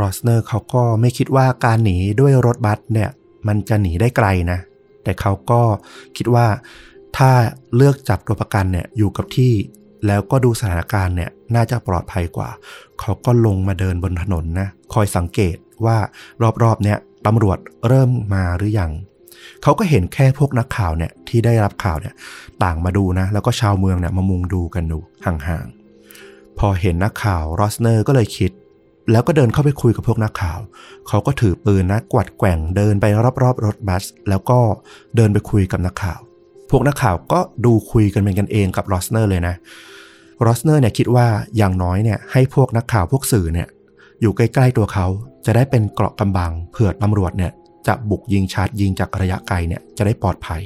[0.00, 3.10] รอสเนอร์เขาก็ไม่คิดว่าการหนีด้วยรถบัสเนี่ย
[3.46, 4.58] มันจะหนีได้ไกลนะ
[5.04, 5.62] แต่เขาก็
[6.16, 6.46] คิดว่า
[7.16, 7.30] ถ้า
[7.76, 9.52] เลือกจับตัวประกันเนี่ยอยู่กับที่
[10.06, 12.50] แล้วก็ดูสถานการณ์เนี่ยน่าจะปลอดภัยกว่า
[13.00, 15.98] เขาก็ลงมาเดินบนถนนนะ คอยสังเกต ว่า
[16.62, 18.90] รอบๆเนี่ยตำรวจเริ่มมาหรือยัง
[19.62, 22.14] เขาก็เห็นแค่พวกนักข่าวเนี่ยที่ได้รับข่าวเนี่ย
[22.62, 28.50] ต่างมาดูนะ แล้วก็ชาวเมืองเนี่ยมามุงดูกันดูห่างๆ พอเห็นนักข่าวรอสเนอร์ก็เลยคิด
[29.12, 30.58] แล้วก็เดินเข้าไปคุยกับพวกนักข่าว
[31.08, 33.06] เขาก็ถือปืนนะกวัดแกว่งเดินไป
[33.42, 34.58] รอบๆรถบัส แล้วก็
[35.16, 36.20] เดินไปคุยกับนักข่าว
[36.70, 39.54] พวกนักข่าวก็ดูคุยกันเป็นกันเองกับรอสเนอร์เลยนะ
[40.46, 43.68] รอสเนอร์เนี่ยคิดว่าอย่างน้อยเนี่ยให้พวกนักข่าวพวกสื่อเนี่ย
[44.20, 45.06] อยู่ใกล้ ๆตัวเขา
[45.46, 47.52] จะได้เป็นเกราะกำบังเผื่อตำรวจเนี่ย
[47.86, 50.62] จะบุกยิงชาร์จยิงจากระยะไกลเนี่ยจะได้ปลอดภัย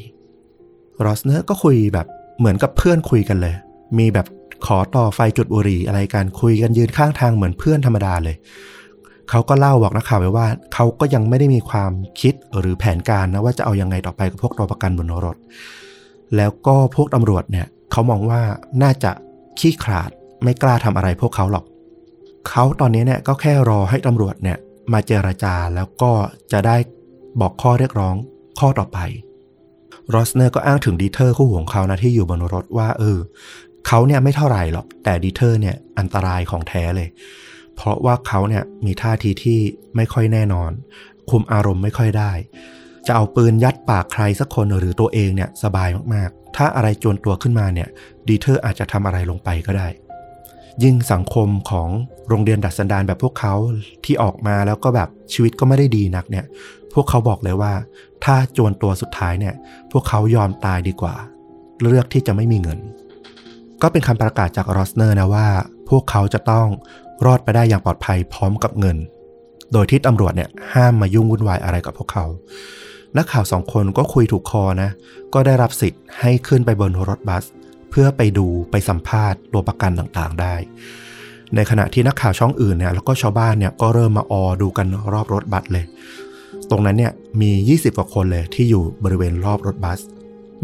[1.05, 2.07] รอสเนอร์ก็คุยแบบ
[2.39, 3.55] เหมือนกับเพื่อนคุยกันเลย
[3.99, 4.27] มีแบบ
[4.67, 8.37] ขอต่อไฟจุดบุหรี่อะไรกันคุยกันยืนข้างทางเหมือนเพื่อนธรรมดาเลย
[9.31, 15.37] เขาก็เล่าบอกนักข่าวไว้ว่า เขาก็ยังไม่ได้มีความคิดหรือแผนการนะว่าจะเอายังไงต่อไปกับพวกตัวประกันบนรถ
[16.37, 18.43] แล้วก็พวกตำรวจเนี่ยเขามองว่า
[18.83, 19.11] น่าจะ
[19.59, 20.11] ขี้ขลาด
[20.43, 21.65] ไม่กล้าทำอะไรพวกเขาหรอก
[22.49, 24.59] เขาตอนนี้เนี่ยก็แค่รอให้ตำรวจเนี่ย
[24.93, 26.13] มาเจรจาแล้วก็
[26.53, 26.77] จะได้
[27.41, 28.17] บอกข้อเรียกร้อง
[28.59, 28.99] ข้อต่อไป
[30.15, 33.19] รอสเนอร์ก็อ้างถึงดีเทอร์คู่หูของเขานะที่อยู่บนรถว่า เออ
[33.87, 37.09] เขาเนี่ยไม่เท่าไหร่หรอก แต่ดีเทอร์เนี่ยอันตรายของแท้เลย
[37.77, 39.61] เพราะว่าเขาเนี่ยมีท่าทีที่
[39.97, 40.71] ไม่ค่อยแน่นอน
[41.31, 42.33] คุมอารมณ์ไม่ค่อยได้
[43.07, 47.89] จะเอาปืนยัดปากใครสักคนหรือตัวเองเนี่ยสบายมากๆ ถ้าอะไรจวนตัวขึ้นมาเนี่ย
[48.29, 49.89] ดีเทอร์อาจจะทำอะไรลงไปก็ได้
[50.83, 51.89] ยิ่งสังคมของ
[52.29, 53.55] โรงเรียนดัดสันดานแบบพวกเขา
[54.05, 56.45] ที่ออกมาแล้วก็แบบชีวิตก็ไม่ได้ดีนักเนี่ย
[56.95, 57.73] พวกเขาบอกเลยว่า
[58.25, 59.55] ถ้าจวนตัวสุดท้ายเนี่ย
[59.93, 61.15] พวกเขายอมตายดีกว่า
[61.81, 62.79] เลือกที่จะไม่มีเงิน
[63.83, 65.47] ก็เป็นคำประกาศจากรอสเนอร์นะว่า
[65.89, 66.67] พวกเขาจะต้อง
[67.27, 68.97] รอดไปได้อย่างปลอดภัยพร้อมกับเงิน
[69.73, 72.25] โดยที่ตำรวจเนี่ยห้ามมายุ่งวุ่นวายอะไรกับพวกเขา
[73.17, 74.91] นักข่าวสองคนก็คุยถูกคอนะ
[75.35, 80.55] ก็ได้รับสิทธิ์ให้ขึ้นไปบนรถบัสเพื่อไปดูไปสัมภาษณ์ตัวประกันต่างๆได้
[81.55, 85.85] ในขณะที่นักข่าวช่องอื่นเนี่ยแล้วก็ชาวบ้านเนี่ยก็เริ่มมาออดูกันรอบรถบัสเลย
[86.71, 90.01] ตรงนั้นเนี่ยมี 20 กว่าคนเลยที่อยู่บริเวณรอบรถบัส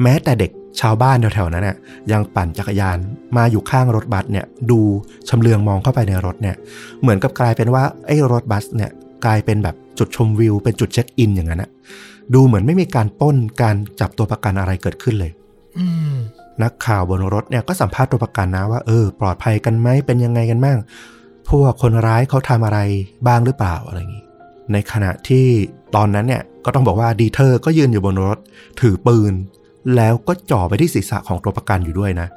[0.02, 1.76] แม้แต่เด็กชาวบ้านแถวๆนั้นเนี่ย
[2.12, 2.98] ยังปั่นจักรยาน
[3.36, 4.80] มาอยู่ข้างรถบัสเนี่ยดู
[5.28, 6.56] ชำเลืองมองเข้าไปในรถเนี่ย
[7.00, 8.90] เหมือนกับกลายเป็นว่าไอ้รถบัสเนี่ย
[9.24, 11.70] กลายเป็นแบบจุดชมวิว เป็นจุดเช็คอินอย่างนั้นนะ
[12.34, 15.30] ดูเหมือนไม่มีการปล้นการจับตัวประกันอะไรเกิดขึ้นเลย
[15.78, 15.86] อือ
[16.62, 20.78] นักข่าวบนรถเนี่ยก็สัมภาษณ์ตัวประกันนะว่าเออปลอดภัยกันไหมเป็นยังไงกันบ้าง
[21.50, 22.78] พวกคนร้ายเขาทำอะไร
[23.26, 24.24] บ้างหรือเปล่าอะไรอย่างนี้
[24.72, 25.46] ในขณะที่
[25.96, 28.38] ตอนนั้นเนี่ยก็ต้องบอกว่าดีเทอร์ก็ยืนอยู่บนรถ
[28.80, 29.32] ถือปืน
[29.96, 32.28] แล้วก็จ่อไปที่ศีรษะของตัวประกันอยู่ด้วยนะ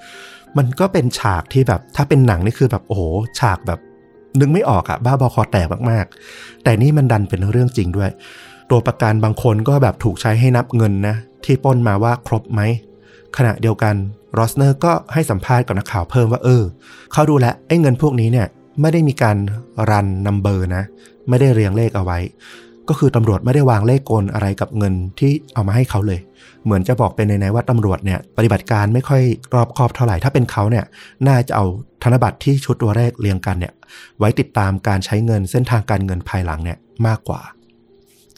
[0.57, 3.01] มันก็เป็นฉากที่แบบถ้าเป็นหนังนี่คือแบบโอ้โห
[3.39, 3.79] ฉากแบบ
[4.39, 8.09] นึกไม่ออกอะบ้าบอคอแตกมากๆ แต่นี่มันดันเป็นเรื่องจริงด้วย
[8.71, 12.61] ตัวประกันบางคนก็แบบถูกใช้ให้นับเงินนะที่ปล้นมาว่าครบไหม
[13.37, 13.95] ขณะเดียวกัน
[14.37, 16.63] รอสเนอร์ก็ให้สัมภาษณ์กับนักข่าวเพิ่มว่าเออ
[17.13, 18.47] เขาดูแลไอ้เงินพวกนี้เนี่ย
[18.81, 19.37] ไม่ได้มีการ
[19.89, 20.83] run number นะ
[21.29, 22.19] ไม่ได้เรียงเลขเอาไว้
[22.89, 26.19] ก็คือตำรวจไม่ได้วางเลขกลอะไรกับเงินที่เอามาให้เขาเลย
[26.65, 29.21] เหมือนจะบอกเป็นในๆว่าตำรวจเนี่ยปฏิบัติการไม่ค่อย
[29.53, 30.85] รอบคอบเท่าไหร่ถ้าเป็นเขาเนี่ย
[31.27, 31.65] น่าจะเอา
[32.03, 33.73] ธนบัตรที่ชุดตัวแรกเรียงกันเนี่ย
[34.19, 37.41] ไว้ติดตามการใช้เงินเส้นทางการเงินภายหลังเนี่ยมากกว่า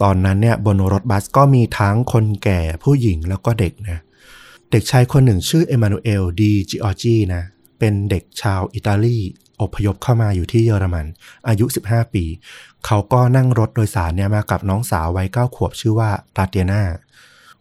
[0.01, 7.43] ตอนนั้นเนี่ยบนรถบัสก็มีทั้งคนแก่ผู้หญิงแล้วก็เด็กนะเด็กชายคนหนึ่งชื่อเอมานูเอลดีจิออจีนะ
[7.79, 9.17] เป็นเด็กชาวอิตาลี
[9.61, 11.05] อพยพเข้ามาอยู่ที่เยอรมัน
[11.47, 12.23] อายุ 15 ปี
[12.85, 16.83] เขาก็นั่งรถโดยสารเนี่ยมากับน้องสาววัย9ขวบชื่อว่าตาเตียนา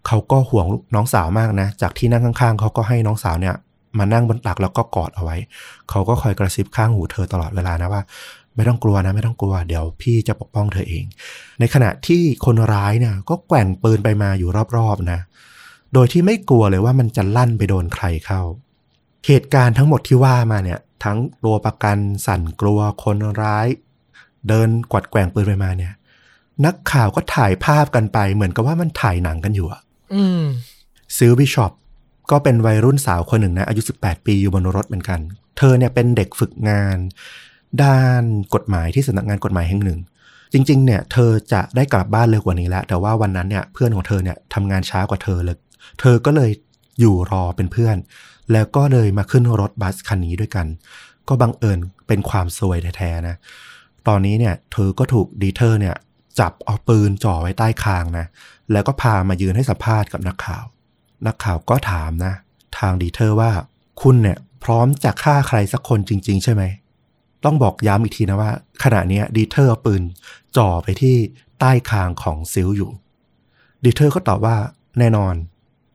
[0.06, 3.54] เขาก็ห่วงน้องสาวมากนะ จากที่นั่งข้างๆ เขาก็ให้น้องสาวเนี่ย
[3.98, 5.36] มานั่งบนตักแล้วก็กอดเอาไว้
[5.90, 8.02] เขาก็คอยกระซิบข้างหูเธอตลอดเวลานะว่า
[8.54, 11.04] ไม่ต้องกลัวนะ ไม่ต้องกลัว เดี๋ยวพี่จะปกป้องเธอเอง
[11.60, 15.20] ในขณะที่คนร้ายเนี่ยก็แกว่งปืนไปมาอยู่รอบๆนะ
[15.94, 18.42] โดยที่ไม่กลัวเลยว่ามันจะลั่นไปโดนใครเข้า
[19.26, 23.66] เหตุการณ์ทั้งหมดที่ว่ามาเนี่ย ทั้งตัวประกันสั่นกลัวคนร้าย
[24.48, 25.92] เดินกวัดแกว่งปืนไปมาเนี่ย
[26.66, 29.80] นักข่าวก็ถ่ายภาพกันไป เหมือนกับว่ามันถ่ายหนังกันอยู่อะ
[30.14, 30.42] อืม
[31.16, 31.72] ซิลบิชอป
[32.30, 35.20] ก็เป็นวัยรุ่นสาวคนหนึ่งนะ อายุ 18 ปีอยู่บนรถเหมือนกัน
[35.58, 36.96] เธอเนี่ยเป็นเด็กฝึกงาน
[37.82, 38.22] ด้าน
[38.54, 40.00] กฎหมายที่สำนักงานกฎหมายแห่งหนึ่ง
[40.52, 45.56] จริง ๆ เนี่ย เธอจะได้กลับบ้านเร็วกว่านี้แล้ว แต่ว่าวันนั้นเนี่ยเพื่อนของเธอเนี่ยทำงานช้ากว่าเธอเลย
[46.00, 46.50] เธอก็เลย
[47.00, 47.96] อยู่รอเป็นเพื่อน
[48.52, 50.66] แล้วก็เลยมาขึ้นรถบัสคันนี้ด้วยกัน
[51.28, 53.36] ก็บังเอิญเป็นความซวยแท้ๆนะ
[54.08, 55.96] ตอนนี้เนี่ยเธอก็ถูกดีเทอร์เนี่ย
[56.40, 58.26] จับเอาปืนจ่อไว้ใต้คางนะ
[58.72, 60.64] แล้วก็พามายืนให้สัมภาษณ์กับนักข่าว
[61.26, 62.32] นักข่าวก็ถามนะ
[62.78, 63.50] ทางดีเทอร์ว่า
[64.02, 66.62] คุณเนี่ยพร้อมจะฆ่าใครสักคนจริง ๆ ใช่ไหม
[67.44, 68.50] ต้องบอกย้ำอีกทีนะว่า
[68.84, 70.02] ขณะนี้ดีเทอร์เอาปืน
[70.56, 71.16] จ่อไปที่
[71.60, 72.90] ใต้คางของซิลอยู่
[73.84, 74.56] ดีเทอร์ก็ตอบว่า
[74.98, 75.34] แน่นอน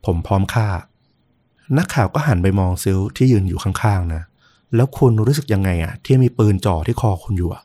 [0.05, 0.67] ผมพร้อมฆ่า
[1.77, 4.21] นักข่าวก็หันไปมองซิลที่ยืนอยู่ข้างๆนะ
[4.75, 7.63] แล้วคุณรู้สึกยังไงอะที่มีปืนจ่อที่คอคุณอยู่อะ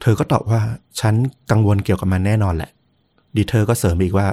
[0.00, 0.60] เธอก็ตอบว่า
[1.00, 1.14] ฉัน
[1.50, 2.70] กังวลเกี่ยวกับมันแน่นอนแหละ
[3.36, 4.26] ดีเธอก็เสริมอีกว่า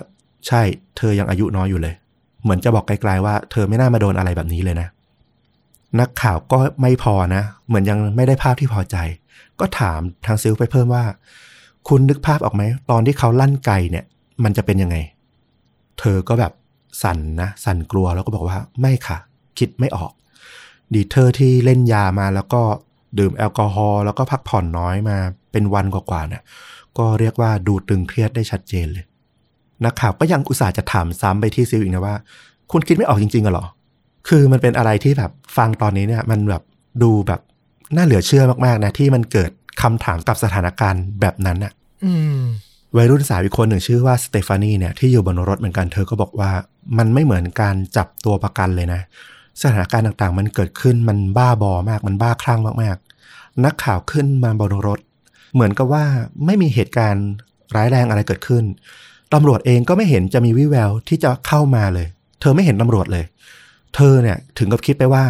[0.47, 0.62] ใช่
[0.97, 1.95] เธอยังอายุน้อยอยู่เลย
[2.43, 4.88] เหมือนจะบอกไกลๆว่าเธอไม่น่ามาโดนอะไรแบบนี้เลยนะ
[5.99, 8.97] นักข่าวก็ไม่พอนะ เหมือนยังไม่ได้ภาพที่พอใจ
[9.60, 11.04] ก็ถามทางซิลไปเพิ่มว่า
[11.88, 14.06] คุณนึกภาพออกไหมตอนที่เขาลั่นไกเนี่ย
[14.43, 14.95] มันจะเป็นยังไง
[15.99, 16.52] เธอก็แบบ
[17.02, 19.18] สั่นนะ สั่นกลัวแล้วก็บอกว่าไม่ค่ะ
[19.60, 20.12] คิดไม่ออก
[20.94, 22.62] ดีเทอร์ที่เล่นยามาแล้วก็
[23.20, 25.18] ดื่มแอลกอฮอล์แล้วก็พักผ่อนน้อยมา
[25.52, 26.44] เป็นวันกว่าๆเนี่ย
[26.98, 29.06] ก็เรียกว่าดูตึงเครียดได้ชัดเจนเลย
[29.86, 32.16] นักข่าวก็ยังอุตส่าห์จะถามซ้ำไปที่ซิลอีกนะว่า
[32.72, 33.66] คุณคิดไม่ออกจริงๆเหรอ
[34.28, 36.64] คือมันเป็นอะไรที่แบบฟังตอนนี้เนี่ย มันแบบ
[37.04, 37.42] ดูแบบ
[37.96, 39.52] น่าเหลือเชื่อมากๆนะ ที่มันเกิด
[39.82, 41.74] คำถามกับสถานการณ์แบบนั้นน่ะ
[42.06, 42.42] อืม
[42.96, 46.52] วัยรุ่นสาวอีกคนหนึ่งชื่อว่าสเตฟานีเนี่ยที่อยู่บนรถเหมือนกันเธอก็บอกว่า
[46.98, 49.02] มันไม่เหมือนการจับตัวประกันเลยนะ
[49.62, 55.00] สถานการณ์ต่างๆ มันเกิดขึ้นมันบ้าบอมากมันบ้าคลั่งมากๆ นักข่าวขึ้นมาบนรถ
[55.54, 56.04] เหมือนกับว่า
[56.46, 57.28] ไม่มีเหตุการณ์
[57.76, 58.63] ร้ายแรงอะไรเกิดขึ้น
[59.34, 62.08] ตำรวจเองก็ไม่เห็นจะมีวิแววที่จะเข้ามาเลย
[62.41, 63.26] เธอไม่เห็นตำรวจเลย
[63.96, 65.24] เธอเนี่ยถึงกับคิดไปว่า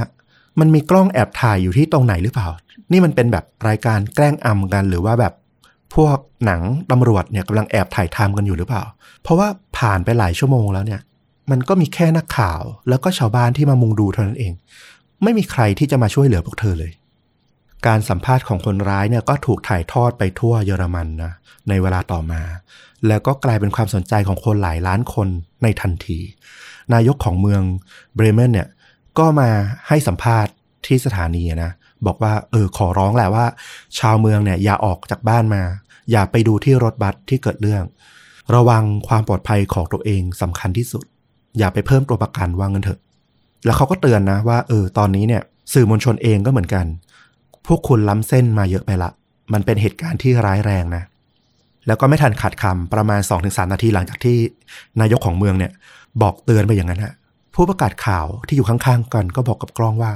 [0.59, 2.47] มันมีกล้องแอบถ่ายอยู่ที่ตรงไหนหรือเปล่า
[2.91, 5.33] นี่มันเป็นแบบรายการแกล้งอำกันหรือว่าแบบ
[5.95, 6.61] พวกหนัง
[6.91, 8.83] ตำรวจเนี่ยกำลังแอบถ่ายทำกันอยู่หรือเปล่า
[9.21, 11.01] เพราะว่าผ่านไปหลายชั่วโมงแล้วเนี่ย
[11.51, 14.53] มันก็มีแค่นักข่าว แล้วก็ชาวบ้านที่มามุงดูเท่านั้นเอง
[15.23, 16.91] ไม่มีใครที่จะมาช่วยเหลือพวกเธอเลย
[17.87, 21.31] การสัมภาษณ์ของคนร้ายเนี่ยก็ถูกถ่ายทอดไปทั่วเยอรมันนะ
[21.69, 22.41] ในเวลาต่อมา
[23.07, 25.27] แล้วก็กลายเป็นความสนใจของคนหลายล้านคน
[25.63, 26.19] ในทันที
[26.93, 27.61] นายกของเมือง
[28.15, 28.67] เบรเมนเนี่ย
[29.19, 29.49] ก็มา
[29.87, 30.53] ให้สัมภาษณ์
[30.85, 31.71] ที่สถานีนะ
[32.05, 33.45] บอกว่าเออขอร้องแหละว่า
[33.99, 35.63] ชาวเมืองเนี่ยอย่าออกจากบ้านมา
[36.11, 37.83] อย่าไปดูที่รถบัสที่เกิดเรื่อง
[38.55, 41.05] ระวังความปลอดภัยของตัวเองสำคัญที่สุด
[41.57, 42.99] อย่าไปเพิ่มตัวประกันว่าเงินเถอะ
[43.65, 45.41] แล้วเขาก็เตือนนะว่าเออตอนนี้เนี่ย
[45.73, 46.85] สื่อมวลชนเองก็เหมือนกัน
[47.67, 49.09] พวกคุณล้ำเส้นมาเยอะไปละ
[49.53, 51.03] มันเป็นเหตุการณ์ที่ร้ายแรงนะ
[51.87, 54.37] แล้วก็ไม่ทันขาดคำประมาณ 2-3 นาทีหลังจากที่
[55.01, 55.71] นายกของเมืองเนี่ย
[56.21, 57.13] บอกเตือนไปอย่างนั้นฮะ
[57.55, 60.11] ผู้ประกาศข่าวที่อยู่ข้างๆกันก็บอกกับกล้องว่า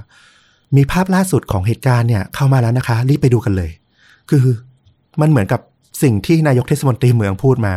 [0.75, 3.71] มีภาพล่าสุดของเหตุการณ์เนี่ยเข้ามาแล้วนะคะ รีบไปดูกันเลย
[4.29, 4.45] คือ
[5.21, 5.61] มันเหมือนกับ
[6.03, 7.73] สิ่งที่นายกเทศมนตรีเมืองพูดมา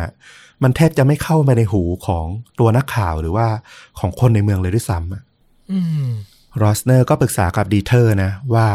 [0.63, 2.25] มันแทบจะไม่เข้ามาในหูของ
[2.59, 3.47] ตัวนักข่าวหรือว่า
[3.99, 5.23] ของคนในเมืองเลยด้วยซ้ำอะ
[5.71, 6.09] อืม
[6.61, 8.67] รอสเนอร์ก็ปรึกษากับดีเทอร์นะ ว่า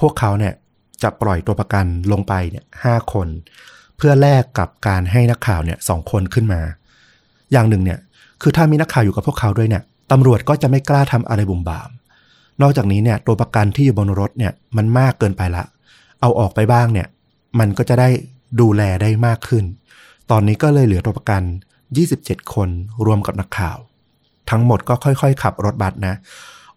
[0.00, 0.54] พวกเขาเนี่ย
[1.02, 3.28] จะปล่อยตัวประกันลงไปเนี่ยห้าคน
[3.96, 6.60] เพื่อแลกกับการให้นักข่าวเนี่ยสองคนขึ้นมา
[7.52, 7.98] อย่างหนึ่งเนี่ย
[8.42, 11.90] คือถ้ามีนักข่าวอยู่กับพวกเขาด้วยเนี่ยตำรวจก็จะไม่กล้าทำอะไรบุ่มบาม
[12.62, 15.64] นอกจากนี้เนี่ยตัวประกันที่อยู่บนรถเนี่ยมันมากเกินไปละ
[16.20, 17.06] เอาออกไปบ้างเนี่ย
[17.58, 18.08] มันก็จะได้
[18.60, 19.64] ดูแลได้มากขึ้น
[20.30, 21.42] ตอนนี้ก็เลยเหลือตัวประกัน
[21.96, 22.68] 27 คน
[23.06, 23.78] รวมกับนักข่าว
[24.50, 26.14] ทั้งหมดก็ค่อยๆ ขับรถบัสนะ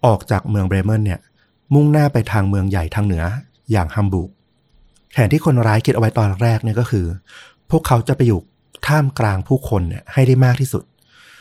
[0.06, 1.20] ออกจากเมืองเบรเมนเนี่ย
[1.74, 3.24] มุ่งหน้าไปทางเมืองใหญ่ทางเหนือ
[3.72, 4.32] อย่างฮัมบูร์ก
[5.12, 7.06] แผนที่คนร้ายคิดเอาไว้ตอนแรกเนี่ยก็คือ
[7.70, 8.40] พวกเขาจะไปอยู่
[8.88, 10.84] ท่ามกลางผู้คนเนี่ยให้ได้มากที่สุด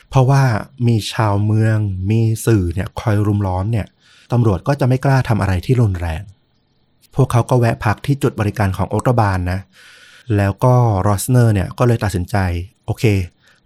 [0.09, 0.43] เพราะว่า
[0.89, 1.77] มีชาวเมือง
[2.11, 3.87] มีสื่อเนี่ยคอยรุมล้อมเนี่ย
[4.33, 6.23] ตำรวจก็จะไม่กล้าทำอะไรที่รุนแรง
[7.15, 9.61] พวกเขาก็แวะพักที่จุดบริการของออตบานนะ
[10.37, 10.75] แล้วก็
[11.07, 12.37] รอสเนอร์เนี่ยก็เลยตัดสินใจ
[12.87, 13.05] โอเค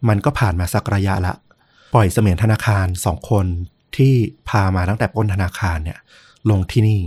[0.08, 1.34] มันก็ผ่านมาสักระยะละ
[1.94, 3.46] ปล่อยเสมียนธนาคารสองคน
[3.96, 4.14] ที่
[4.48, 5.98] พามาตั้งแต่ป้นธนาคารเนี่ย
[6.50, 7.00] ลงที่นี่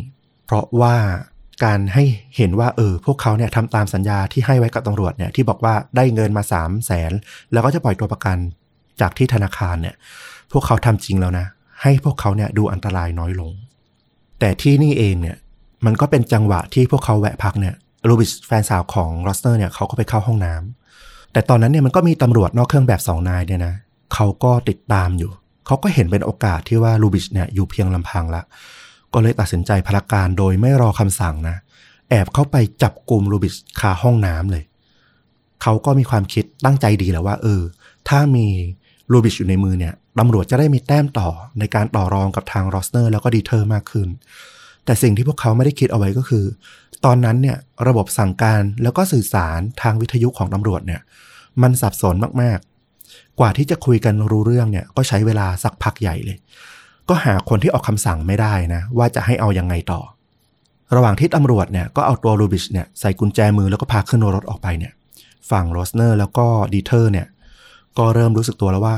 [0.45, 0.95] เพราะว่า
[1.63, 2.03] การให้
[2.35, 7.11] เห็นว่าเออพวกเขาเนี่ยทำตามสัญญาที่ให้ไว้กับตำรวจเนี่ยที่บอกว่าได้เงินมา3 0 0แสน
[7.51, 8.37] แล้วก็จะปล่อยตัวประกัน
[9.01, 9.95] จากที่ธนาคารเนี่ย
[10.51, 11.45] พวกเขาทำจริงแล้วนะ
[11.81, 13.51] ให้พวกเขาเนี่ยดูอันตรายน้อยลง
[14.39, 15.37] แต่ที่นี่เองเนี่ย
[15.85, 17.75] มันก็เป็นจังหวะที่พวกเขาแวะพักเนี่ย
[18.07, 23.73] ลูบิชแฟนสาวของโรสเนอร์เนี่ยเขาก็ไปเข้าห้องน้ำแต่ตอนนั้นเนี่ยมันก็มีตำรวจนอกเครื่องแบบสองนายเนี่ยนะ
[24.13, 25.31] เขาก็ติดตามอยู่
[25.65, 28.41] เขาก็เห็นเป็นโอกาสที่ว่าลูบิชเนี่ยอยู่เพียงลำพังละ
[29.13, 31.55] ก็เลยตัดสินใจพลักการโดยไม่รอคำสั่งนะ
[32.09, 34.63] แอบเข้าไปจับกลุ่มลูบิชคาห้องน้ำเลย
[35.61, 37.61] เขาก็มีความคิดตั้งใจดีแหละว่า เออ
[38.09, 38.47] ถ้ามี
[39.11, 44.07] ลูบิชอยู่ในมือเนี่ยตำรวจจะได้มีแต้มต่อในการต่อรองกับทางรอสเนอร์แล้วก็ดีเทอร์มากขึ้น
[44.89, 46.45] แต่สิ่งที่พวกเขาไม่ได้คิดเอาไว้ก็คือ
[47.05, 51.01] ตอนนั้นเนี่ยระบบสั่งการแล้วก็สื่อสารทางวิทยุของตำรวจเนี่ย
[51.61, 56.37] มันสับสนมากๆ กว่าที่จะคุยกันรู้เรื่องเนี่ยก็ใช้เวลาสักพักใหญ่เลย
[57.09, 60.01] ก็หาคนที่ออกคำสั่งไม่ได้นะว่าจะให้เอายังไงต่อ
[60.95, 64.93] ระหว่างที่ตำรวจเนี่ยก็เอาตัวลูบิชเนี่ยใส่กุญแจมือแล้วก็พาขึ้นรถออกไปเนี่ย
[65.51, 67.27] ฝั่งโรสเนอร์แล้วก็ดีเทอร์เนี่ย
[67.97, 68.97] ก็เริ่มรู้สึกตัวแล้วว่า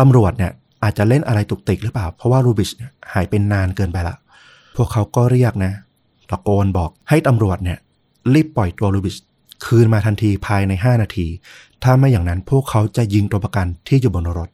[0.00, 2.70] ตำรวจเนี่ยอาจจะเล่นอะไรตุกติกหรือเปล่า เพราะว่าลูบิช
[3.12, 4.16] หายเป็นนานเกินไปละ
[4.82, 5.72] พวกเขาก็เรียกนะ
[6.30, 7.78] ตะโกนบอกให้ตำรวจเนี่ย
[8.34, 9.16] รีบปล่อยตัวลูบิช
[9.66, 11.26] คืนมาทันทีภายใน 5 นาที
[11.82, 14.48] ถ้าไม่อย่างนั้นพวกเขาจะยิงตัวประกันที่อยู่บนรถ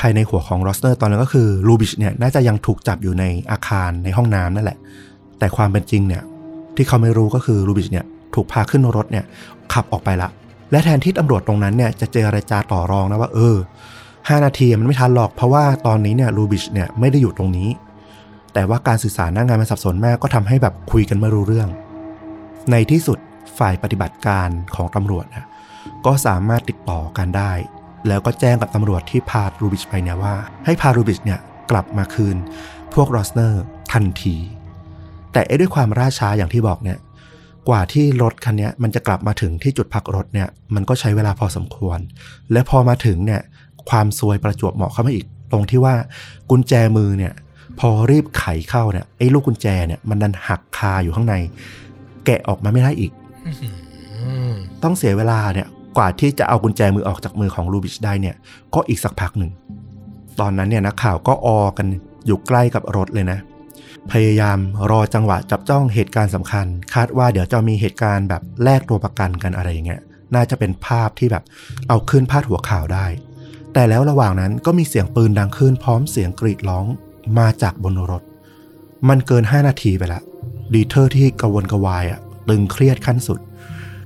[0.00, 4.78] ภายในหัวของโรสเนอร์ตอนนั้นก็คือลูบิชเนี่ยน่าจะยังถูกจับอยู่ในอาคารในห้องน้ำนั่นแหละ
[5.38, 6.22] แต่ความเป็นจริงเนี่ย
[6.76, 9.24] ที่เขาไม่รู้ก็คือลูบิชเนี่ยถูกพาขึ้นรถเนี่ย
[9.72, 10.28] ขับออกไปละ
[10.70, 13.56] และแทนที่ตำรวจตรงนั้นเนี่ยจะเจรจาต่อรองนะว่าเออ
[14.00, 17.68] 5นาทีมันไม่ทันหรอกเพราะว่าตอนนี้เนี่ยลูบิชเนี่ยไม่ได้อยู่ตรงนี้
[18.58, 21.68] แต่ว่าการสื่อสารหน้างานมันสับสนมากก็ทำให้แบบคุยกันไม่รู้เรื่อง
[22.70, 23.18] ในที่สุด
[23.58, 25.46] ฝ่ายปฏิบัติการของตำรวจนะ
[26.06, 27.52] ก็สามารถติดต่อกันได้
[28.08, 31.40] แล้วก็แจ้งกับตำรวจที่พาลูบิชไปเนี่ยว่า ให้พาลูบิชเนี่ย
[31.70, 32.36] กลับมาคืน
[32.94, 34.36] พวกรอสเนอร์ทันที
[35.32, 36.98] แต่ไอ้ด้วยความล่าช้าอย่างที่บอกเนี่ย
[37.68, 41.98] กว่าที่รถคันนี้มันจะกลับมาถึงที่จุดพักรถเนี่ยมันก็ใช้เวลาพอสมควร
[42.52, 43.42] และพอมาถึงเนี่ย
[43.90, 45.94] ความซวยประจวบเหมาะเข้ามาอีก ตรงที่ว่า
[46.50, 47.32] กุญแจมือเนี่ย
[47.78, 51.34] พอรีบไขเข้าเนี่ยไอ้ลูกกุญแจเนี่ยมันดันหักคาอยู่ข้างใน
[52.26, 53.12] แกะออกมาไม่ได้อีก
[53.46, 58.36] อืมต้องเสียเวลาเนี่ยกว่าที่จะเอากุญแจมือออกจากมือของลูบิชได้เนี่ย
[58.74, 59.50] ก็อีกสักพักหนึ่ง
[60.40, 61.86] ตอนนั้นเนี่ยนักข่าวก็ออกัน
[62.26, 63.38] อยู่ใกล้กับรถเลยนะ
[64.12, 64.58] พยายาม
[64.90, 70.00] รอจังหวะจับจ้องเหตุการณ์สำคัญ คาดว่าเดี๋ยวจะมีเหตุการณ์แบบแลกตัวประกันกันอะไรอย่างเงี้ย
[70.34, 71.44] น่าจะเป็นภาพที่แบบ
[71.88, 73.06] เอาขึ้นพาดหัวข่าวได้
[73.72, 76.86] แต่แล้วระหว่างนั้นก็มีเสียงปืนดังขึ้นพร้อมเสียงกรีดร้อง
[77.38, 78.22] มาจากบนรถ
[79.08, 80.22] มันเกิน5นาทีไปละ
[80.74, 83.38] ดีเทอร์ที่กระวนกระวายอะตึงเครียดขั้นสุด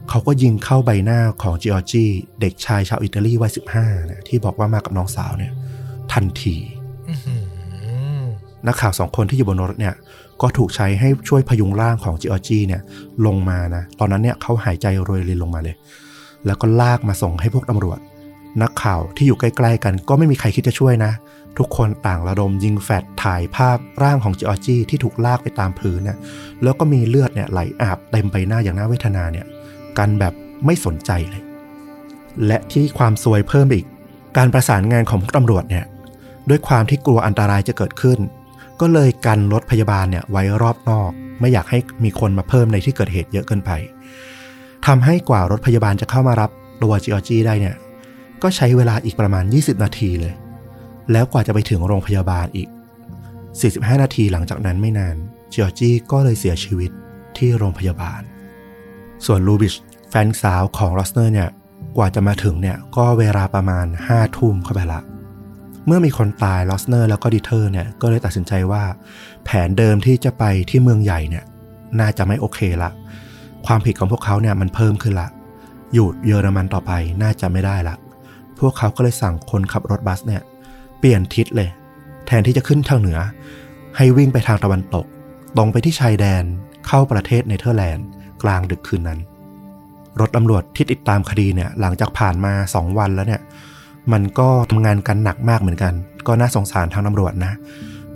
[0.09, 2.05] เขาก็ยิงเข้าใบหน้าของจิออจี
[2.41, 5.53] เด็กชายชาวอิตาลีวัย15เนี่ยที่บอกว่ามากับน้องสาวเนี่ย
[6.13, 6.57] ทันที
[7.09, 7.37] อื้อหื
[8.21, 8.23] อ
[8.67, 9.95] นักข่าวสองคนที่อยู่บนรถเนี่ย
[10.43, 12.83] ก็ถูกใช้ให้ช่วยพยุงร่างของจิออจีเนี่ย
[13.27, 15.77] ลงมานะ ตอนนั้นเนี่ยเขาหายใจโรยรินลงมาเลย
[16.47, 17.99] แล้วก็ลากมาส่งให้พวกตำรวจ
[18.63, 21.13] นักข่าวที่อยู่ใกล้ๆกันก็ไม่มีใครคิดจะช่วยนะ
[21.59, 26.19] ทุกคนต่างระดมยิงแฟลชถ่ายภาพร่างของจิออจีที่ถูกลากไปตามพื้นเนี่ย
[26.63, 29.47] แล้วก็มีเลือดเนี่ยไหลอาบเต็มใบหน้าอย่างน่าเวทนาเนี่ย
[29.99, 30.35] กันแบบ
[30.65, 31.43] ไม่สนใจเลย
[32.47, 33.85] และที่ความซวยเพิ่มอีก
[34.37, 35.85] การประสานงานของพวกตำรวจเนี่ย
[36.49, 38.19] ด้วยความที่กลัวอันตรายจะเกิดขึ้น
[38.81, 41.11] ก็เลยกันรถพยาบาลเนี่ยไว้รอบนอก
[41.41, 43.71] ไม่อยากให้มีคนมาเพิ่มในที่เกิดเหตุเยอะเกินไป
[44.87, 46.51] ทำให้กว่ารถพยาบาลจะเข้ามารับ
[46.83, 47.77] ตัวจิออจีได้เนี่ย
[48.43, 50.35] ก็ใช้เวลาอีกประมาณ 20 นาทีเลย
[51.13, 52.69] แล้วกว่าจะไปถึงโรงพยาบาลอีก
[53.55, 55.17] 45 นาทีหลังจากนั้นไม่นาน
[55.53, 56.91] จิออจีก็เลยเสียชีวิต
[57.37, 58.21] ที่โรงพยาบาล
[59.27, 59.75] ส่วนลูบิช
[60.11, 61.49] แฟนสาวของรอสเนอร์เนี่ย
[61.97, 65.01] กว่าจะมาถึงเนี่ย ก็เวลาประมาณ5ทุ่มเข้าไปละ
[65.87, 68.83] เมื่อมีคนตายรอสเนอร์แล้วก็ดีเทอร์เนี่ย ก็เลยตัดสินใจว่า
[69.45, 71.45] แผนเดิมที่จะไปที่เมืองใหญ่เนี่ย
[72.01, 72.91] น่าจะไม่โอเคละ
[73.67, 75.29] ความผิดของพวกเขาเนี่ยมันเพิ่มขึ้นละ
[75.95, 77.97] อยู่เยอรมันต่อไปน่าจะไม่ได้ละ
[78.61, 80.43] พวกเขาก็เลยสั่งคนขับรถบัสเนี่ย
[80.99, 81.69] เปลี่ยนทิศเลย
[82.27, 83.19] แทนที่จะขึ้นทางเหนือ
[83.97, 85.07] ให้วิ่งไปทางตะวันตก
[85.57, 86.45] ตรงไปที่ชายแดน
[86.87, 88.07] เข้าประเทศเนเธอร์แลนด์
[88.43, 89.21] กลางดึกคืนนั้น
[90.21, 93.41] รถตำรวจที่ติดตามคดีเนี่ย หลังจากผ่านมา2วันแล้วเนี่ย
[94.13, 95.93] มันก็ทำงานกันหนักมากเหมือนกัน
[96.27, 97.53] ก็น่าสงสารทางตำรวจนะ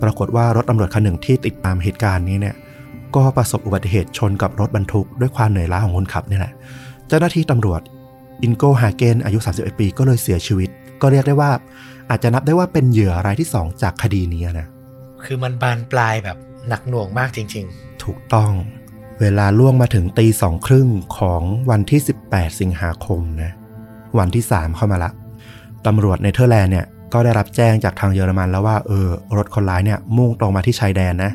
[0.01, 2.55] ปรากฏว่ารถตำรวจคันหนึ่งที่ติดตามเหตุการณ์นี้เนี่ย
[3.15, 6.53] ก็ประสบอุบัติเหตุชนกับรถบรรทุกด้วยความเหนื่อยล้าของคนขับนี่แหละ
[7.07, 7.81] เจ้าหน้าที่ตำรวจ
[8.43, 10.69] อินโกฮาเกนอายุ 31 ปีก็เลยเสียชีวิต
[11.01, 11.51] ก็เรียกได้ว่า
[12.09, 14.67] อาจจะนับได้ว่าเป็นเหยื่อรายที่ 2 จากคดีนี้นะ
[15.23, 16.37] คือมันบานปลายแบบ
[16.69, 17.65] หนักหน่วงมากจริง
[18.03, 18.51] ถูกต้อง
[19.21, 23.51] เวลาล่วงมาถึงตีสองครึ่งของวันที่ 18 สิงหาคมนะ
[24.19, 25.11] วันที่ 3 เข้ามาละ
[25.85, 31.31] ตำรวจเนเธอร์แลนด์เนี่ยก็ได้รับแจ้งจากทางเยอรมันแล้วว่าเออรถคนร้ายเนี่ยมุ่งตรงมาที่ชายแดนนะ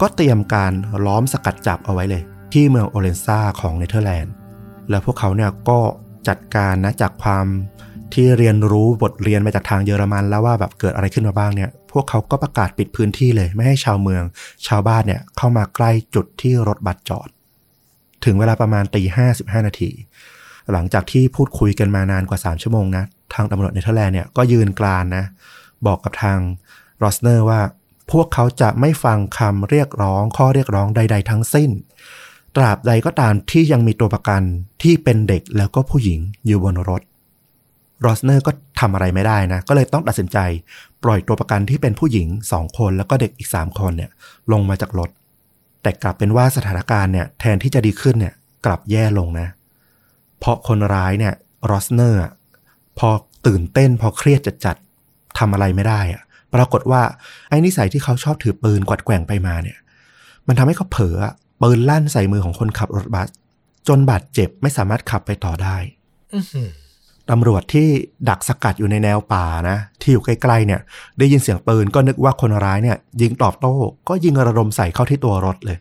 [0.00, 0.72] ก็เตรียมการ
[1.06, 4.32] ล้อมสกัดจับเอาไว้เลย ที่เมืองโอเลนซาของเนเธอร์แลนด์
[4.90, 5.78] แล้วพวกเขาเนี่ยก็
[6.28, 7.46] จัดการนะจากความ
[8.14, 14.22] ที่เรียนรู้บทเรียนมาจากทางเยอรมันแล้วว่าแบบเกิดอะไรขึ้นมาบ้างเนี่ย พวกเขาก็ประกาศปิดพื้นที่เลย ไม่ให้ชาวเมือง
[14.66, 17.28] ชาวบ้านเนี่ยเข้ามาใกล้จุดที่รถบัสจอด
[18.24, 19.90] ถึงเวลาประมาณตีห้าสิบห้านาที
[20.72, 25.24] หลังจากที่พูดคุยกันมานานกว่า3ชั่วโมงนะ ทางตำรวจเนเธอร์แลนด์เนี่ยก็ยืนกรานนะ
[25.86, 26.38] บอกกับทาง
[27.02, 27.60] รอสเนอร์ว่า
[28.12, 31.70] พวกเขาจะไม่ฟังคำเรียกร้องข้อเรียกร้องใด ๆ ทั้งสิ้น
[32.58, 34.42] ตราบใดก็ตามที่ยังมีตัวประกัน
[34.82, 37.02] ที่เป็นเด็กแล้วก็ผู้หญิงอยู่บนรถ
[38.04, 40.38] รอสเนอร์ก็ทำอะไรไม่ได้นะ ก็เลยต้องตัดสินใจ
[41.04, 44.10] ปล่อยตัวประกันที่เป็นผู้หญิง2คนแล้วก็เด็กอีก3คนเนี่ย
[44.52, 45.10] ลงมาจากรถ
[45.82, 48.34] แต่กลับเป็นว่าสถานการณ์เนี่ย แทนที่จะดีขึ้นเนี่ย
[48.66, 49.48] กลับแย่ลงนะ
[50.38, 51.34] เพราะคนร้ายเนี่ย
[51.70, 52.20] รอสเนอร์
[52.98, 53.08] พอ
[53.46, 56.22] ตื่นเต้นพอเครียดจัดๆทำอะไรไม่ได้อะ
[56.54, 57.02] ปรากฏว่า
[57.48, 59.78] ไอ้นิสัยที่เขาชอบถือปืนกวัดแกว่งไปมาเนี่ย
[60.46, 61.18] มันทำให้เขาเผลอ
[61.62, 63.28] ปืนลั่นใส่มือของคนขับรถบัส
[63.88, 66.70] จนบาดเจ็บไม่สามารถขับไปต่อได้ๆอื้อหือ
[67.30, 67.88] ตำรวจที่
[68.28, 70.80] ดักสกัดอยู่ในแนวป่านะ ที่อยู่ใกล้ๆเนี่ย
[71.18, 73.74] ได้ยินเสียงปืนก็นึกว่าคนร้ายเนี่ย ยิงตอบโต้
[74.08, 75.78] ก็ยิงระดมใส่เข้าที่ตัวรถเลย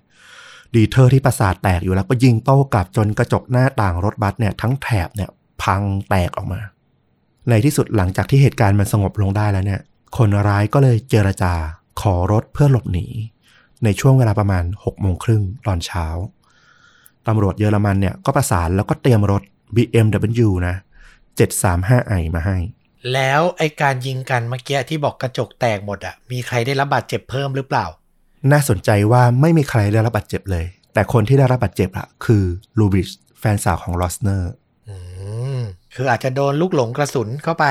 [0.76, 5.30] ดีเทอร์ที่ประสาทแตกอยู่แล้วก็ยิงโต้กลับจนกระจกหน้าต่างรถบัสเนี่ยทั้งแถบเนี่ย
[5.62, 6.60] พังแตกออกมา
[7.50, 9.82] ในที่สุดหลังจากที่เหตุการณ์มันสงบลงได้แล้วเนี่ย
[10.18, 11.54] คนร้ายก็เลยเจรจา
[12.02, 13.08] ขอรถเพื่อหลบหนี
[13.84, 16.06] ในช่วงเวลาประมาณ6โมงครึ่งตอนเช้า
[17.28, 19.42] ตำรวจเยอรมันเนี่ยก็ประสานแล้วก็เตรียมรถ
[19.76, 20.76] BMW นะ
[21.38, 22.58] 735i มาให้
[23.14, 27.86] แล้วไอการยิงกันเมื่อกี้ที่บอกกระจกแตกหมดอะมีใครได้รับบาดเจ็บเพิ่มหรือเปล่า
[28.52, 32.44] น่าสนใจว่าไม่มีใครได้รับบาดเจ็บเลย แต่คนที่ได้รับบาดเจ็บอะคือ
[32.80, 33.10] ลูบิช
[33.40, 34.52] แฟนสาวของลอสเนอร์
[34.90, 34.96] อื
[35.58, 35.60] ม
[35.96, 37.66] คืออาจจะโดนลูกหลงกระสุนเข้าไป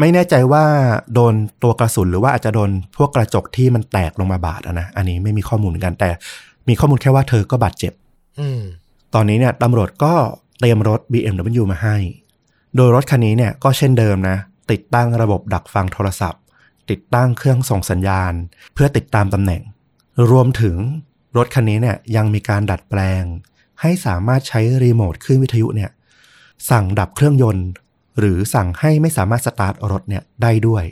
[0.00, 0.64] ไม่แน่ใจว่า
[1.14, 6.10] โดนตัวกระสุนหรือว่าอาจจะโดนพวกกระจกที่มันแตกลงมาบาดนะอันนี้ไม่มีข้อมูลเหมือนกันแต่
[6.68, 7.92] มีข้อมูลแค่ว่าเธอก็บาดเจ็บ
[8.40, 8.42] อ
[9.14, 10.12] ตอนนี้เนี่ยตำรวจก็
[10.58, 11.96] เตรียมรถ BMW มาให้
[12.76, 14.36] โดยรถคันนี้เนี่ยก็เช่นเดิมนะ
[14.70, 16.42] ติดตั้งระบบดักฟังโทรศัพท์
[16.90, 18.32] ติดตั้งเครื่องส่งสัญญาณ
[18.74, 19.62] เพื่อติดตามตำแหน่ง
[20.30, 20.76] รวมถึง
[21.36, 23.24] รถคันนี้เนี่ยยังมีการดัดแปลง
[23.80, 25.90] ให้สามารถใช้รีโมทขึ้นวิทยุเนี่ย
[26.70, 27.66] สั่งดับเครื่องยนต์
[28.20, 30.84] หรือสั่งให้ไม่สามารถสตาร์ทรถเนี่ยได้ด้วย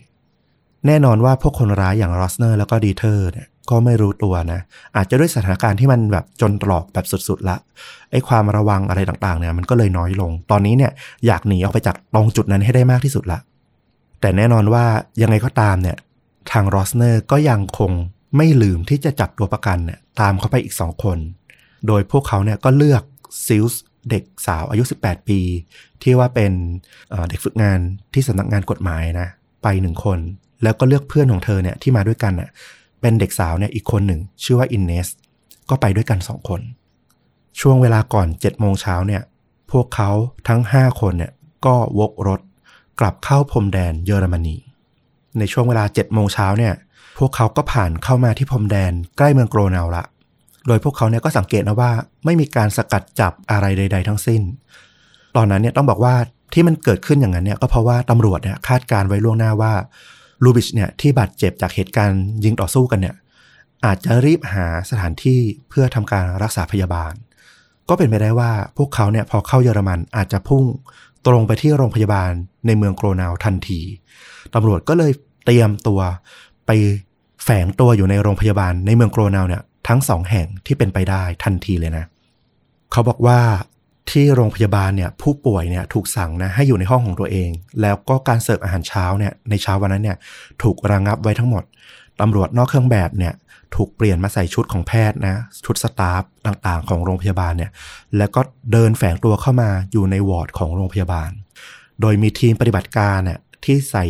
[0.87, 4.61] แน่นอนว่าพวกคนร้ายอย่างรอสเนอร์แล้วก็ดีเทอร์เนี่ยก็ไม่รู้ตัวนะ
[4.97, 7.57] อาจจะด้วยสถานการณ์ที่มันแบบจนตรอกแบบสุดๆละ
[8.11, 10.93] ไอ้ความระวังอะไรต่างๆเนี่ยมันก็เลยน้อยลง ตอนนี้เนี่ย
[11.27, 13.39] อยากหนีออกไปจากตรงจุดนั้นให้ได้มากที่สุดละ
[14.21, 14.85] แต่แน่นอนว่า
[15.23, 15.97] ยังไงก็ตามเนี่ย
[16.53, 17.93] ทางรอสเนอร์ก็ยังคง
[18.37, 21.19] ไม่ลืมที่จะจับตัวประกันเนี่ยตามเข้าไปอีกสองคน
[21.87, 23.03] โดยพวกเขาเนี่ยก็เลือก
[23.47, 25.41] ซิลเก้ เด็กสาวอายุ 18 ปี
[26.03, 26.53] ที่ว่าเป็น
[27.29, 27.79] เด็กฝึกงาน
[28.15, 29.29] ที่สำนักงานกฎหมายนะ
[29.63, 30.19] ไปหนึ่งคน
[30.63, 32.51] แล้วก็เลือกเพื่อนของเธอเนี่ยที่มาด้วยกันน่ะ
[33.01, 35.09] เป็นเด็กสาวเนี่ยอีกคนหนึ่ง ชื่อว่าอินเนส
[35.71, 36.61] ก็ไปด้วยกันสองคน
[37.61, 39.23] ช่วงเวลาก่อน7โมงเช้าเนี่ย
[39.71, 40.11] พวกเขา
[40.49, 41.33] ทั้ง 5 คนเนี่ย
[41.67, 42.41] ก็วกรถ
[43.01, 44.57] กลับเข้าพรมแดนเยอรมนี
[45.39, 46.75] ในช่วงเวลา7โมงเช้าเนี่ย
[47.19, 50.05] พวกเขาก็ผ่านเข้ามาที่พรมแดนใกล้เมืองโกรนาวละ
[50.69, 51.91] โดยพวกเขาเนี่ยก็สังเกตนะว่า
[52.25, 54.43] ไม่มีการสกัดจับอะไรใด ๆ ทั้งสิ้น
[55.37, 56.15] ตอนนั้นเนี่ยต้องบอกว่า
[56.55, 59.73] ที่มันเกิดขึ้นอย่างนั้นเนี่ยก็เพราะว่าตำรวจเนี่ยคาดการไว้ล่วงหน้าว่า
[60.45, 63.17] ลูบิชเนี่ยที่บาดเจ็บจากเหตุการณ์ยิงต่อสู้กันเนี่ย
[63.85, 67.13] อาจจะรีบหาสถานที่เพื่อทำการรักษาพยาบาล
[67.89, 70.65] ก็เป็นไปได้ว่าพวกเขาเนี่ยพอเข้าเยอรมันอาจจะพุ่ง
[71.27, 72.31] ตรงไปที่โรงพยาบาล
[72.67, 73.81] ในเมืองโกรนาวทันที
[74.55, 75.13] ตำรวจก็เลย
[75.45, 76.01] เตรียมตัว
[76.67, 76.71] ไป
[77.45, 82.05] แฝงตัวอยู่ในโรงพยาบาลในเมืองโกรนาวเนี่ยทั้งสองแห่งที่เป็นไปได้ทันทีเลยนะ
[82.93, 83.41] เขาบอกว่า
[84.11, 87.51] ที่โรงพยาบาลเนี่ยผู้ป่วยเนี่ยถูกสั่งนะให้อยู่ในห้องของตัวเอง
[87.81, 90.17] แล้วก็การเสิร์ฟอาหารเช้าเนี่ยในเช้าวันนั้นเนี่ย
[90.63, 91.65] ถูกระงงับไว้ทั้งหมด
[92.21, 93.35] ตำรวจนอกเครื่องแบบเนี่ย
[93.75, 97.71] ถูกเปลี่ยนมาใส่ชุดของแพทย์นะชุดสตาฟต่างๆ ของโรงพยาบาลเนี่ย
[98.17, 98.41] แล้วก็
[98.73, 101.31] เดินแฝงตัวเข้ามาอยู่ในวอร์ดของโรงพยาบาล
[102.01, 104.05] โดยมีทีมปฏิบัติการเนี่ยที่ใส่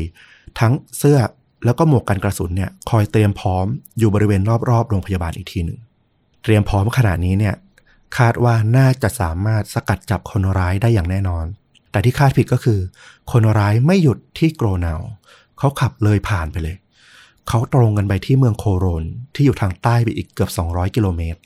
[0.60, 1.18] ทั้งเสื้อ
[1.64, 3.66] แล้วก็หมวกกันกระสุนเนี่ยคอยเตรียมพร้อม
[3.98, 5.78] อยู่บริเวณรอบๆโรงพยาบาลอีกทีหนึ่ง
[6.42, 7.54] เตรียมพร้อมขนาดนี้เนี่ย
[8.18, 11.44] คาดว่าน่าจะสามารถสกัดจับคนร้ายได้อย่างแน่นอน
[11.90, 12.80] แต่ที่คาดผิดก็คือ
[13.32, 15.00] คนร้ายไม่หยุดที่โกรนาว
[15.58, 16.76] เขาขับเลยผ่านไปเลย
[17.48, 21.40] เขาตรงกันไปที่เมืองโคโลญที่อยู่ทางใต้ไปอีกเกือบ 200 กิโลเมตร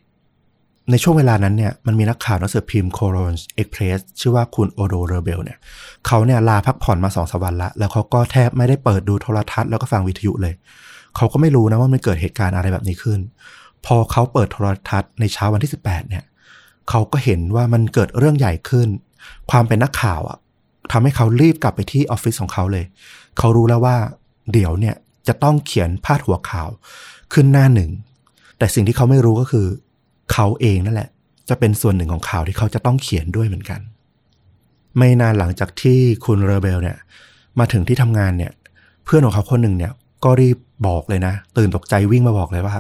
[0.91, 5.59] ในช่วงเวลานั้นเนี่ยมันมีนักข่าวหนังสือพิมพ์โคโลญเอ็กซ์เพรสชื่อว่าคุณอูโดเรอเบลเนี่ย
[6.07, 10.55] เขาเนี่ยลาพักผ่อนมาสองสวันละ แล้วเขาก็แทบไม่ได้เปิดดูโทรทัศน์แล้วก็ฟังวิทยุเลย
[11.17, 13.21] เขาก็ไม่รู้นะว่ามันเกิดเหตุการณ์อะไรแบบนี้ขึ้น
[13.87, 16.25] พอเขาเปิดโทรทัศน์ในเช้าวันที่ 18เนี่ย
[16.91, 18.89] เขาก็เห็นว่ามันเกิดเรื่องใหญ่ขึ้น
[19.51, 20.39] ความเป็นนักข่าวอะ
[20.93, 22.85] ทำให้เขารีบกลับไปที่ออฟฟิศของเขาเลย
[23.39, 23.97] เขารู้แล้วว่า
[24.53, 24.95] เดี๋ยวเนี่ย
[25.29, 26.69] จะต้องเขียนพาดหัวข่าว
[27.33, 27.91] ขึ้นหน้าหนึ่ง
[28.59, 29.67] แต่สิ่งที่เขาไม่รู้ก็คือ
[30.33, 31.09] เขาเองนั่นแหละ
[31.49, 33.81] จะเป็นส่วนหนึ่งของข่าวที่เขาจะต้องเขียนด้วยเหมือนกัน
[34.97, 36.97] ไม่นานหลังจากที่คุณเรเบลเนี่ย
[37.59, 38.53] มาถึงที่ทำงานเนี่ย
[39.05, 39.93] เพื่อนของเขาคนหนึ่งเนี่ย
[40.25, 40.57] ก็รีบ
[40.87, 42.77] บอกเลยนะ ตื่นตกใจวิ่งมาบอกเลยว่า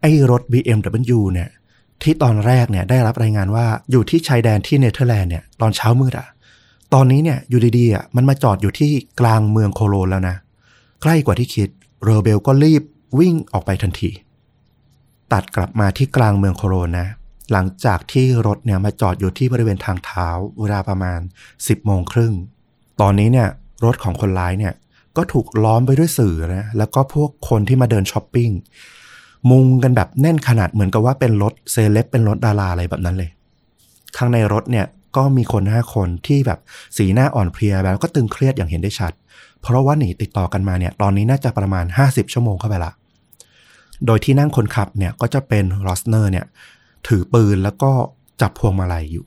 [0.00, 1.48] ไอ้รถ BMW เนี่ย
[2.02, 6.28] ที่ตอนแรกเนี่ยได้รับรายงานว่าอยู่ที่ชายแดนที่เนเธอร์แลนด์เนี่ยตอนเช้ามืดอะ
[6.94, 10.36] ตอนนี้เนี่ยอยู่ดีๆอะมันมาจอดอยู่ที่กลางเมืองโคโลนแล้วนะ
[11.02, 11.68] ใกล้กว่าที่คิด
[12.04, 12.82] เรเบลก็รีบ
[13.18, 14.10] วิ่งออกไปทันที
[15.32, 17.06] ตัดกลับมาที่กลางเมืองโคโลนนะ
[17.52, 20.28] หลังจากที่รถเนี่ยมาจอดอยู่ที่บริเวณทางเท้า
[20.60, 21.20] เวลาประมาณ
[21.52, 22.32] 10โมงครึ่ง
[23.00, 23.48] ตอนนี้เนี่ย
[23.84, 24.72] รถของคนร้ายเนี่ย
[25.16, 28.50] ก็ถูกล้อมไปด้วยสื่อนะ แล้วก็พวกคนที่มาเดินช้อปปิ้ง
[29.50, 33.30] มุงกันแบบแน่นขนาดเหมือนกับว่าเป็นรถเซเลบเป็นรถดาราอะไรแบบนั้นเลย
[34.16, 36.58] ข้างในรถเนี่ยก็มีคนห้าคนที่แบบ
[36.96, 39.12] สีหน้าอ่อนเพลียแบบก็ตึงเครียดอย่างเห็นได้ชัด
[39.62, 42.92] เพราะว่าหนีติดต่อกันมาเนี่ย ตอนนี้น่าจะประมาณ 50 ชั่วโมงเข้าไปละ
[44.06, 46.46] โดยที่นั่งคนขับเนี่ยก็จะเป็นรอสเนอร์เนี่ย
[47.06, 47.90] ถือปืนแล้วก็
[48.40, 49.26] จับพวงมาลัยอยู่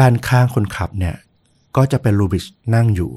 [0.00, 1.14] ด้านข้างคนขับเนี่ย
[1.76, 3.10] ก็จะเป็นลูบิชนั่งอยู่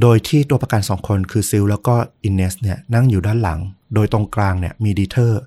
[0.00, 3.60] โดยที่ตัวประกันสองคนคือซิลแล้วก็อินเนสเนี่ยนั่งอยู่ด้านหลัง
[3.94, 5.40] โดยตรงกลางเนี่ยมีดีเทอร์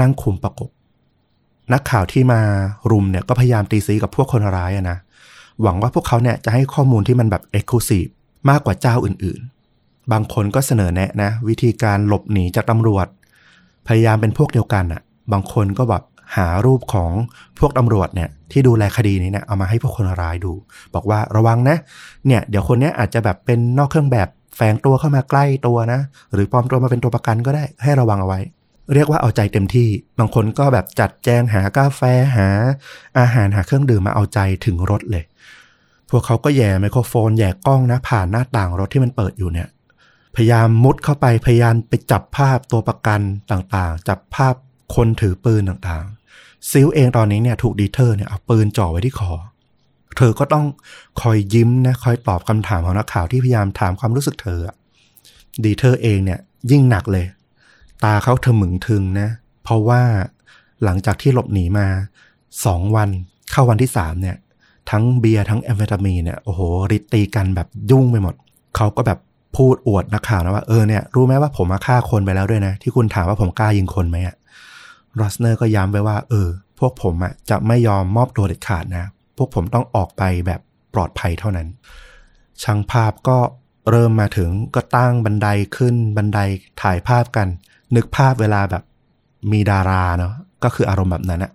[0.00, 0.70] นั่งคุมประกบ
[1.72, 2.40] นักข่าวที่มา
[2.90, 4.98] รุมเนี่ยก็พยายามตีซี้กับพวกคนร้ายนะ
[5.62, 8.06] หวังว่าพวกเขาเนี่ยจะให้ข้อมูลที่มันแบบเอ็กซ์คลูซีฟ
[8.50, 13.06] มากกว่าเจ้าอื่นๆ บางคนก็เสนอแนะนะ วิธีการหลบหนีจากตำรวจ
[13.90, 16.02] พยายามเป็นพวกเดียวกันอะบางคนก็แบบ
[16.36, 17.12] หารูปของ
[17.58, 20.52] พวกตำรวจเนี่ยที่ดูแลคดีนี้เนี่ยเอามาให้พวกคนร้ายดู
[20.94, 21.76] บอกว่าระวังนะ
[22.26, 26.00] เนี่ยเดี๋ยวคนนี้อาจจะแบบเป็นนอกเครื่องแบบแฝงตัวเข้ามาใกล้ตัวนะ
[26.34, 28.40] หรือปลอมตัวมาเป็นตัวประกันก็ได้ให้ระวังเอาไว้
[28.94, 29.88] เรียกว่าเอาใจเต็มที่
[30.18, 32.00] บางคนก็แบบจัดแจงหากาแฟ
[32.36, 32.48] หา
[33.18, 35.24] อาหารหาเครื่องดื่มมาเอาใจถึงรถเลย
[36.10, 39.68] พวกเขาก็แหย่ไมโครโฟนแหย่กล้องนะผ่านหน้าต่างรถที่มันเปิดอยู่เนี่ย
[40.34, 43.20] พยายามมุดเข้าไปพยายามไปจับภาพตัวประกัน
[43.50, 44.54] ต่างๆ จับภาพ
[44.94, 49.32] คนถือปืนต่างๆ ซิลเองตอนนี้เนี่ยถูกดีเทอร์เนี่ยเอาปืนจ่อไว้ที่คอ
[50.16, 50.66] เธอก็ต้อง
[51.20, 54.76] คอยยิ้มนะคอยตอบคำถามของนักข่าวที่พยายามถามความรู้สึกเธออะ
[55.64, 56.38] ดีเทอร์เองเนี่ย
[56.70, 57.26] ยิ่งหนักเลย
[58.04, 59.28] ตาเขาเธอหมึงทึงนะ
[59.64, 60.02] เพราะว่า
[60.84, 61.86] หลังจากที่หลบหนีมา
[62.64, 63.08] สองวัน
[63.50, 64.36] เข้าวันที่สามเนี่ย
[64.90, 66.60] ทั้งเบียร์ทั้งแอมเฟตามีนเนี่ยโอ้โห
[66.90, 68.34] ฤทธิ์ตีกันแบบยุ่งไปหมด
[68.76, 69.18] เขาก็แบบ
[69.56, 74.36] พูดอวดนักข่าวนะว่าเออเนี่ยรู้ไหมว่าผมมาฆ่าคนไปแล้วด้วยนะ ที่คุณถามว่าผมกล้ายิงคนไหมอะ
[75.20, 76.48] รอสเนอร์ก็ย้ำไปว่า เออ
[76.78, 80.60] พวกผมอะจะไม่ยอมมอบตัวเด็ดขาดนะ พวกผมต้องออกไปแบบ
[80.94, 81.68] ปลอดภัยเท่านั้น
[82.62, 83.38] ช่างภาพก็
[83.90, 86.38] เริ่มมาถึงก็ตั้งบันไดขึ้นบันได
[86.82, 87.48] ถ่ายภาพกัน
[87.96, 88.82] นึกภาพเวลาแบบ
[89.52, 90.32] มีดาราเนาะ
[90.64, 91.52] ก็คืออารมณ์แบบนั้นอะ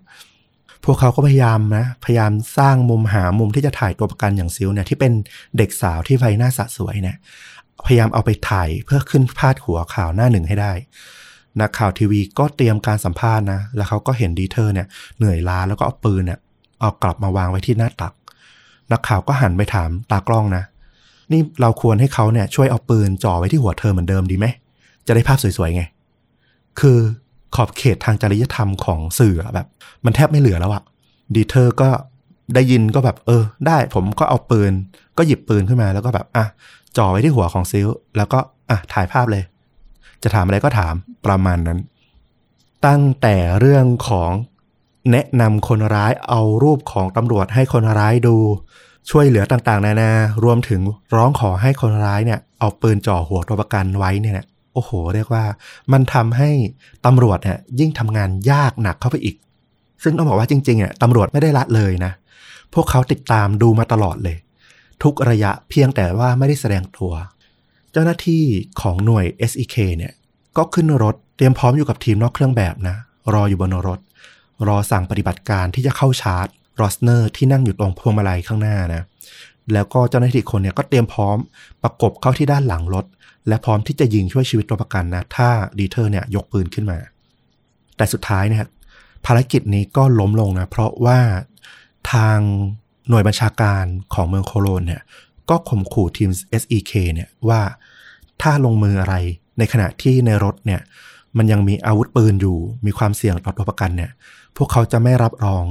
[0.85, 5.13] พวกเขาก็พยายามนะ พยายามสร้างมุมหามุมที่จะถ่ายตัวประกันอย่างซิลเนี่ยที่เป็น
[5.57, 7.17] เด็กสาวที่ไฟหน้าสะสวยเนี่ย
[7.85, 10.73] พยายามเอาไปถ่ายเพื่อขึ้นพาดหัวข่าวหน้าหนึ่งให้ได้
[11.61, 16.39] นักข่าวทีวีก็เตรียมการสัมภาษณ์นะ แล้วเขาก็เห็นดีเทอร์เนี่ยเหนื่อยล้าแล้วก็เอาปืนเนี่ย
[16.81, 18.13] เอากลับมาวางไว้ที่หน้าตัก
[18.91, 20.63] นักข่าวก็หันไปถามตากล้องนะ
[21.31, 24.45] นี่เราควรให้เขาเนี่ยช่วยเอาปืนจ่อไว้ที่หัวเธอเหมือนเดิมดีไหม
[25.07, 25.83] จะได้ภาพสวยๆไง
[26.79, 26.97] คือ
[27.55, 29.67] ขอบเขตทางจริยธรรมของสื่อแบบ
[30.05, 30.83] มันแทบไม่เหลือแล้วอะ
[31.35, 31.89] ดีเทอร์ก็
[32.55, 34.71] ได้ยินก็แบบ เออ ได้ผมก็เอาปืน
[35.17, 36.45] ก็หยิบปืนขึ้นมาแล้วก็แบบอะ
[36.97, 37.87] จ่อไว้ที่หัวของซิล
[38.17, 38.39] แล้วก็
[38.69, 39.43] อะถ่ายภาพเลย
[40.23, 40.93] จะถามอะไรก็ถาม
[41.25, 41.79] ประมาณนั้น
[42.85, 44.31] ตั้งแต่เรื่องของ
[45.11, 48.35] แนะนำคนร้ายเอารูปของตำรวจให้คนร้ายดู
[49.09, 50.11] ช่วยเหลือต่างๆ นานา
[50.43, 50.81] รวมถึง
[51.15, 55.45] ร้องขอให้คนร้ายเนี่ย เอาปืนจ่อหัวตัวประกันไว้เนี่ยโอ้โห เรียกว่า
[55.91, 56.49] มันทำให้
[57.05, 59.35] ตำรวจเนี่ยยิ่งทำงานยากหนักเข้าไปอีก
[60.03, 62.11] ซึ่งต้องบอกว่าจริงๆอะตำรวจไม่ได้ละเลยนะ
[62.73, 64.37] พวกเขาติดตามดูมาตลอดเลย
[65.03, 67.13] ทุกระยะเพียงแต่ว่าไม่ได้แสดงตัว
[67.91, 68.43] เจ้าหน้าที่
[68.81, 70.13] ของหน่วย SEK เนี่ย
[70.57, 72.97] ก็ขึ้นรถเตรียมพร้อมอยู่กับทีมนอกเครื่องแบบนะ
[73.33, 73.99] รออยู่บนรถ
[74.67, 76.47] รอสั่งปฏิบัติการที่จะเข้าชาร์จ
[76.81, 79.03] รอสเนอร์ที่นั่งอยู่ตรงพวงมาลัยข้างหน้านะ
[79.73, 81.37] แล้วก็เจ้าหน้าที่คนเนี่ยก็เตรียมพร้อม
[81.83, 83.05] ประกบเข้าที่ด้านหลังรถ
[83.47, 86.97] และพร้อมที่จะยิงช่วยชีวิตตัวประกันนะ ถ้าดีเทอร์เนี่ยยกปืนขึ้นมา
[87.97, 88.65] แต่สุดท้ายเนี่ย
[89.25, 91.19] ภารกิจนี้ก็ล่มลงนะ เพราะว่า
[92.11, 92.39] ทาง
[93.09, 93.83] หน่วยบัญชาการ
[94.13, 95.01] ของเมืองโคโลนเนี่ย
[95.49, 96.29] ก็ข่มขู่ทีม
[96.61, 97.61] SEK เนี่ยว่า
[98.41, 99.15] ถ้าลงมืออะไร
[99.57, 100.81] ในขณะที่ในรถเนี่ย
[101.37, 104.11] มันยังมีอาวุธปืนอยู่ มีความเสี่ยงต่อตัวประกันเนี่ย
[104.57, 105.63] พวกเขาจะไม่รับรอง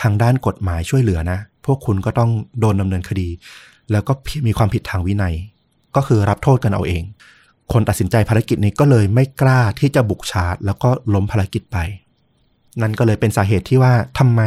[0.00, 3.28] ทางด้านกฎหมายช่วยเหลือนะ พวกคุณก็ต้องโดนดำเนินคดี
[3.90, 4.12] แล้วก็
[4.46, 5.34] มีความผิดทางวินัย
[5.96, 7.02] ก็คือรับโทษกันเอาเอง
[7.72, 11.78] คนตัดสินใจภารกิจนี้ก็เลยไม่กล้าที่จะบุกชาร์จ แล้วก็ล้มภารกิจไป
[12.82, 14.42] นั่นก็เลยเป็นสาเหตุที่ว่าทำไม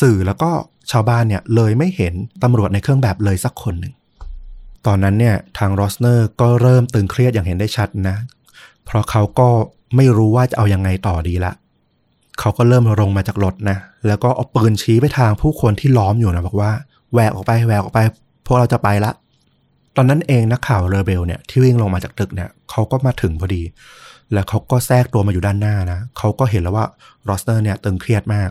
[0.00, 0.50] สื่อแล้วก็
[0.90, 3.94] ชาวบ้านเนี่ยเลยไม่เห็นตำรวจในเครื่องแบบเลยสักคนหนึ่ง
[4.86, 8.16] ตอนนั้นเนี่ยทางโรสเนอร์ก็เริ่มตึงเครียดอย่างเห็นได้ชัดนะ
[8.84, 9.48] เพราะเขาก็
[9.96, 11.52] ไม่รู้ว่าจะเอายังไงต่อดีละ
[12.40, 13.76] เขาก็เริ่มลงมาจากรถนะ
[14.06, 16.72] แล้วก็เอาปืนชี้ไปทางผู้คนที่ล้อมอยู่นะบอกว่า
[17.12, 18.00] แหวกออกไปแหวกออกไป
[18.46, 19.12] พวกเราจะไปละ
[19.96, 23.62] ตอนนั้นเองนักข่าวเรเบลเนี่ยที่วิ่งลงมาจากตึกเนี่ยเขาก็มาถึงพอดี
[24.32, 26.86] แล้วเขาก็แทรกตัวมาอยู่ด้านหน้านะเขาก็เห็นแล้วว่า
[27.24, 28.50] โรสเนอร์เนี่ยตึงเครียดมาก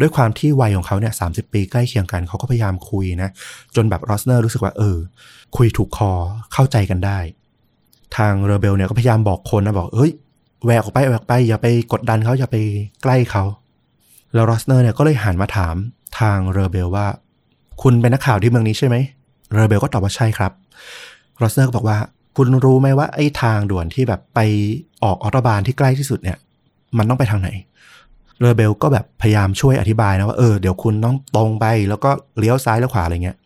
[0.00, 3.30] ด้วยความที่วัยของเขาเนี่ยสาปีใกล้เคียงกัน เขาก็พยายามคุยนะ
[3.76, 4.96] จนแบบโรสเนอร์รู้สึกว่าเออ
[5.56, 6.12] คุยถูกคอ
[6.52, 7.18] เข้าใจกันได้
[8.16, 10.12] ทางเรเบลเนี่ยก็พยายามบอกคนนะบอกเฮ้ย
[10.64, 12.56] แหวกออกไปแหวกไปอย่าไปกดดันเขาอย่าไป
[13.02, 13.44] ใกล้เขา
[14.34, 15.76] แล้วโรสเนอร์เนี่ยก็เลยหันมาถาม
[16.20, 17.06] ทางเรเบลว่า
[17.82, 18.96] คุณเป็นนักข่าวที่เมืองนี้ใช่ไหม
[19.54, 20.52] เรเบลก็ตอบว่าใช่ครับ
[21.38, 21.98] โรสเนอร์ก็บอกว่า
[22.40, 24.40] คุณรู้ไหมว่าไอ้ทางด่วนที่แบบไป
[25.04, 26.38] ออกออตบานที่ใกล้ที่สุดเนี่ย
[26.98, 27.48] มันต้องไปทางไหน
[28.40, 33.36] เรเบลก็แบบพยายามช่วยอธิบายนะว่าเออเดี๋ยวคุณต้องตรงไปแล้วก็เลี้ยวซ้ายแล้วขวาอะไรเงี้ย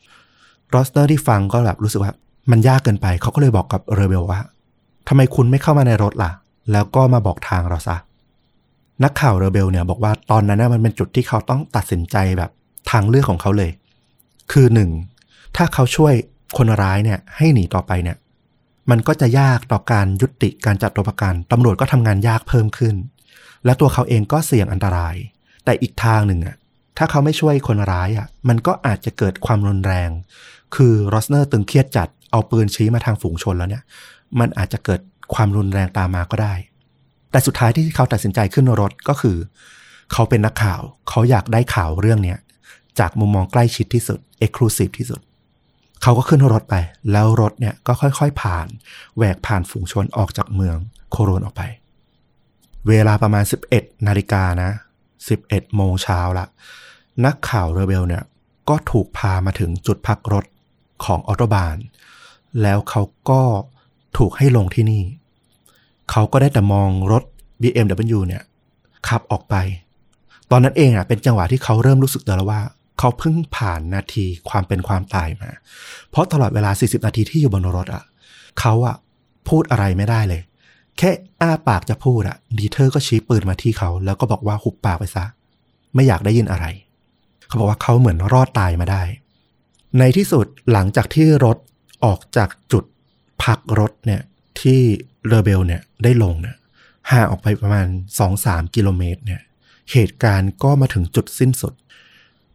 [0.70, 2.12] โรสเนอร์ที่ฟังก็แบบรู้สึกว่า
[2.50, 4.40] มันยากเกินไปเขาก็เลยบอกกับเรเบลว่า
[5.08, 6.30] ทำไมคุณไม่เข้ามาในรถล่ะ
[6.72, 7.96] แล้วก็มาบอกทางเราซะ
[9.04, 12.50] นักข่าวเรเบลเนี่ยบอกว่าตอนนั้นนะมันเป็นจุดที่เขาต้องตัดสินใจแบบ
[12.90, 13.70] ทางเลือกของเขาเลย
[14.52, 14.90] คือหนึ่ง
[15.56, 16.14] ถ้าเขาช่วย
[16.56, 18.16] คนร้ายเนี่ยให้หนีต่อไปเนี่ย
[18.90, 22.94] มันก็จะยากต่อการยุติการจับตัวประกันตำรวจก็ทำงานยากเพิ่มขึ้น
[23.64, 25.16] และตัวเขาเองก็เสี่ยงอันตราย
[25.64, 26.56] แต่อีกทางหนึ่งอะ
[26.98, 30.10] ถ้าเขาไม่ช่วยคนร้ายอะ มันก็อาจจะเกิดความรุนแรง
[30.74, 33.82] คือโรสเนอร์ตึงเครียดจัดเอาปืนชี้มาทางฝูงชนแล้วเนี่ย
[34.40, 35.00] มันอาจจะเกิด
[35.34, 36.54] ความรุนแรงตามมาก็ได้
[37.30, 39.36] แต่สุดท้ายที่เขาตัดสินใจขึ้นรถก็คือ
[40.12, 42.38] เขาเป็นนักข่าว เขาอยากได้ข่าวเรื่องเนี้ย
[42.98, 45.20] จากมุมมองใกล้ชิดที่สุด exclusive ที่สุด
[46.02, 46.74] เขาก็ขึ้นรถไป
[47.12, 48.66] แล้วรถเนี่ยก็ค่อยๆ ผ่าน
[49.16, 50.76] แหวกผ่านฝูงชนออกจากเมือง
[51.10, 51.62] โคโรนออกไป
[52.88, 53.44] เวลาประมาณ
[53.74, 54.70] 11 นาฬิกานะ
[55.22, 56.46] 11 โมงเช้าละ
[57.24, 58.22] นักข่าวเรเบลเนี่ย
[58.68, 60.44] ก็ถูกพามาถึงจุดพักรถ
[61.04, 61.76] ของออโตบาน
[62.62, 63.42] แล้วเขาก็
[64.18, 65.02] ถูกให้ลงที่นี่
[66.10, 67.22] เขาก็ได้แต่มองรถ
[67.60, 68.42] BMW เนี่ย
[69.08, 69.54] ขับออกไป
[70.50, 72.60] ตอนนั้นเองอะเป็นจังหวะที่เขาเริ่มรู้สึกแล้วว่า
[72.98, 75.50] เขาเพิ่งผ่านนาทีความเป็นความตายมา
[76.10, 78.04] เพราะตลอดเวลา 40 นาทีที่อยู่บนรถอะ
[78.60, 78.96] เขาอะ
[79.48, 80.42] พูดอะไรไม่ได้เลย
[80.98, 85.24] แค่อ้าปากจะพูดอะดีเทอร์ก็ชี้ปืนมาที่เขา แล้วก็บอกว่าหุบปากไปซะ
[85.94, 86.66] ไม่อยากได้ยินอะไร
[87.46, 89.02] เขาบอกว่าเขาเหมือนรอดตายมาได้
[89.98, 91.56] ในที่สุดหลังจากที่รถ
[92.04, 92.84] ออกจากจุด
[93.42, 94.22] พักรถเนี่ย
[94.60, 94.80] ที่
[95.28, 96.56] เรเบลเนี่ยได้ลงเนี่ย
[97.10, 97.86] ห่างออกไปประมาณ
[98.30, 99.40] 2-3 กิโลเมตรเนี่ย
[99.92, 101.74] เหตุการณ์ก็มาถึงจุดสิ้นสุด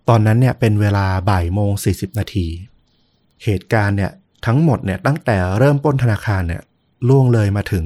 [0.09, 2.47] ตอนนั้นเนี่ยเป็นเวลาบ่ายโมง40นาที
[3.43, 4.11] เหตุการณ์เนี่ย
[4.45, 6.63] ทั้งหมดเนี่ยตั้งแต่เริ่มป้นธนาคารเนี่ย
[7.07, 7.85] ล่วงเลยมาถึง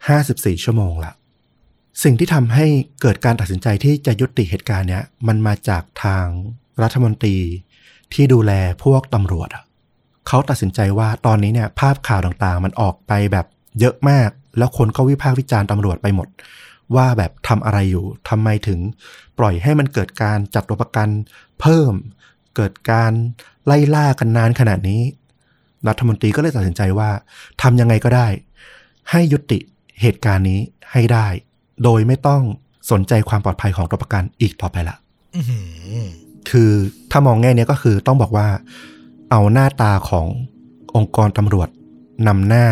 [0.00, 1.12] 54ชั่วโมงละ
[2.02, 2.66] สิ่งที่ทำให้
[3.00, 6.24] เกิดการตัดสินใจที่จะยุติเหตุการณ์เนี้ยมันมาจากทาง
[6.82, 7.36] รัฐมนตรี
[8.12, 8.52] ที่ดูแล
[8.84, 9.48] พวกตำรวจ
[10.26, 13.46] เขาตัดสินใจว่าตอนนี้เนี่ยภาพข่าวต่างๆ มันออกไปแบบ
[13.80, 16.28] เยอะมาก แล้วคนก็วิพากษ์วิจารณ์ตำรวจไปหมด
[16.96, 18.78] ว่าแบบทำอะไรอยู่ทำไมถึง
[19.38, 21.08] ปล่อยให้มันเกิดการจัดตัวประกัน
[21.60, 21.92] เพิ่ม
[22.56, 23.12] เกิดการ
[23.66, 25.02] ไล่ล่ากันนานขนาดนี้
[25.88, 27.10] รัฐมนตรีก็เลยตัดสินใจว่า
[27.62, 28.28] ทำยังไงก็ได้
[29.10, 29.58] ให้ยุติ
[30.00, 30.60] เหตุการณ์นี้
[30.92, 31.26] ให้ได้
[31.84, 32.42] โดยไม่ต้อง
[32.90, 34.96] สนใจความปลอดภัยของตัวประกันอีกต่อไปละ
[35.34, 35.60] อื้อหื
[36.02, 36.06] อ
[36.50, 36.70] คือ
[37.10, 38.48] ถ้ามองแง่เนี้ยก็คือต้องบอกว่า
[39.30, 40.26] เอาหน้าตาของ
[40.96, 41.68] องค์กรตำรวจ
[42.28, 42.64] นำหน้า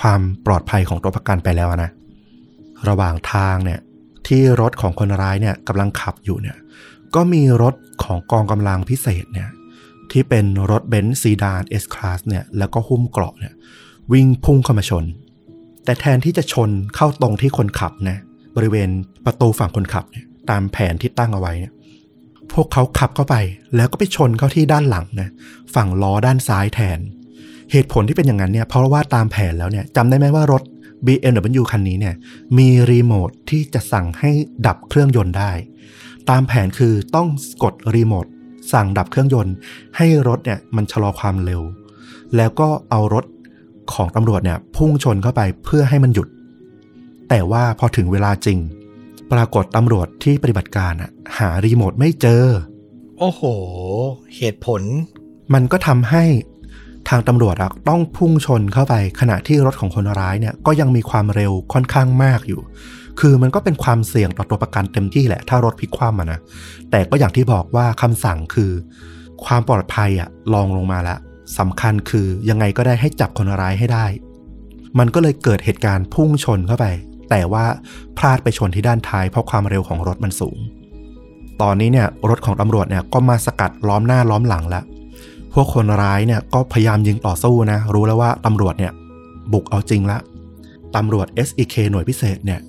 [0.00, 1.90] ความปลอดภัยของตัวประกันไปแล้วนะ
[2.88, 3.80] ระหว่างทางเนี่ย
[4.26, 6.56] ที่รถของคนร้ายเนี่ยกำลังขับอยู่เนี่ย
[7.14, 9.50] ก็มีรถของกองกำลังพิเศษเนี่ย
[10.10, 13.54] ที่เป็นรถเบนซ์ซีดาน S Class เนี่ยแล้วก็หุ้มเกราะเนี่ย
[14.12, 15.04] วิ่งพุ่งเข้ามาชน
[15.84, 18.18] แต่แทนที่จะชนเข้าตรงที่คนขับนะ
[18.56, 18.88] บริเวณ
[19.24, 21.72] ประตูฝั่งคนขับเนี่ยตามแผนที่ตั้งเอาไว้เนี่ย
[22.52, 23.36] พวกเขาขับเข้าไป
[23.76, 25.28] แล้วก็ไปชนเข้าที่ด้านหลังนะ
[25.74, 26.98] ฝั่งล้อด้านซ้ายแทน
[27.72, 30.62] เหตุผลที่เป็นอย่างนั้นเนี่ยเพราะว่าตามแผนแล้วเนี่ยจำได้ไหมว่ารถ
[31.06, 32.14] BMW คันนี้เนี่ย
[32.58, 34.30] มีรีโมทที่จะสั่งให้
[34.66, 35.52] ดับเครื่องยนต์ได้
[36.30, 37.28] ตามแผนคือต้อง
[37.62, 38.26] กดรีโมท
[38.72, 39.54] สั่งดับเครื่องยนต์
[39.96, 41.62] ให้รถเนี่ยมันชะลอความเร็ว
[42.36, 43.24] แล้วก็เอารถ
[43.92, 46.28] ของตำรวจเนี่ยพุ่งชนเข้าไปเพื่อให้มันหยุด
[47.28, 48.58] แต่ว่าพอถึงเวลาจริง
[49.32, 52.44] ปรากฏตำรวจที่ปฏิบัติการอะหารีโมทไม่เจอ
[53.18, 53.42] โอ้โห
[54.36, 54.82] เหตุผล
[55.54, 56.24] มันก็ทำให้
[57.08, 62.60] ทางตำรวจอะต้องพุ่งชนเข้าไป ขณะที่รถของคนร้ายเนี่ยก็ยังมีความเร็วค่อนข้างมากอยู่
[63.20, 66.40] คือมันก็เป็นความเสี่ยงต่อตัวประกันเต็มที่แหละ ถ้ารถพลิกคว่ำอะนะ
[66.90, 68.70] แต่ก็อย่างที่บอกว่าคำสั่งคือ
[69.44, 71.18] ความปลอดภัยอะลองลงมาแล้ว
[71.58, 74.06] สำคัญคือยังไงก็ได้ให้จับคนร้ายให้ได้
[74.98, 76.86] มันก็เลยเกิดเหตุการณ์พุ่งชนเข้าไป
[77.30, 77.64] แต่ว่า
[78.18, 80.58] พลาดไปชนที่ด้านท้ายเพราะความเร็วของรถมันสูง
[81.62, 84.84] ตอนนี้เนี่ยรถของตำรวจเนี่ยก็มาสกัดล้อมหน้าล้อมหลังแล้ว
[85.54, 88.92] พวกคนร้ายเนี่ยก็พยายามยิงต่อสู้นะ รู้แล้วว่าตำรวจเนี่ย
[89.52, 90.18] บุกเอาจริงละ
[90.96, 92.60] ตำรวจ SEK หน่วยพิเศษเนี่ย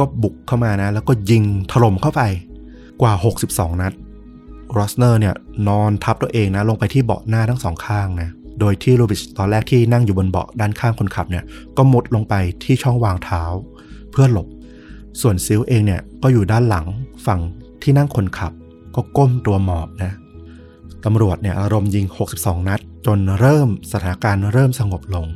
[0.00, 1.42] ก็บุกเข้ามานะ แล้วก็ยิง
[1.72, 2.22] ถล่มเข้าไป
[3.00, 3.12] กว่า
[3.46, 3.92] 62 นัด
[4.76, 5.34] รอสเนอร์เนี่ย
[5.68, 8.28] นอนทับตัวเองนะลงไปที่เบาะหน้าทั้งสองข้างนะ
[8.60, 11.44] โดยที่ลูบิชตอนแรกที่นั่งอยู่บนเบาะด้านข้างคนขับเนี่ย
[11.76, 12.34] ก็มุดลงไป
[12.64, 13.42] ที่ช่องวางเท้า
[14.10, 14.48] เพื่อหลบ
[15.20, 16.86] ส่วนซิลเองเนี่ยก็อยู่ด้านหลัง
[17.26, 17.40] ฝั่ง
[17.82, 18.52] ที่นั่งคนขับ
[18.94, 20.12] ก็ก้มตัวหมอบนะ
[21.04, 25.26] ตำรวจเนี่ยอารมณ์ยิง 62 นัด จนเริ่มสถานการณ์เริ่มสงบลง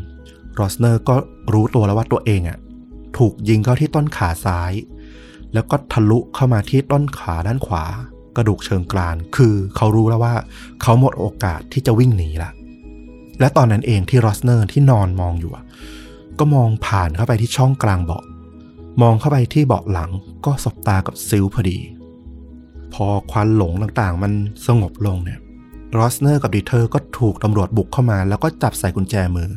[0.59, 1.15] รอสเนอร์ก็
[1.53, 2.59] รู้ตัวแล้วว่าตัวเองอะ
[3.19, 4.73] ถูกยิงเข้าที่ต้นขาซ้าย
[5.55, 7.85] แล้วก็ทะลุเข้ามาที่ต้นขาด้านขวา
[8.37, 10.35] กระดูกเชิงกราน คือเขารู้แล้วว่า
[10.83, 12.51] เขาหมดโอกาสที่จะวิ่งหนีละ
[13.41, 15.53] และตอนนั้นเองที่รอสเนอร์ที่นอนมองอยู่
[16.39, 18.25] ก็มองผ่านเข้าไปที่ช่องกลางเบาะ
[19.03, 20.11] มองเข้าไปที่เบาะหลัง
[20.47, 21.79] ก็สบตากับซิลพอดี
[22.95, 24.33] พอควันหลงต่างๆ มัน
[24.67, 25.41] สงบลงเนี่ย
[25.99, 29.49] รอสเนอร์กับดีเทอร์ก็ถูกตำรวจบุกเข้ามา แล้วก็จับใส่กุญแจมือ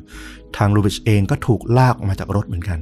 [0.57, 2.79] ทางลูบิชเองก็ถูกลากออกมาจากรถเหมือนกัน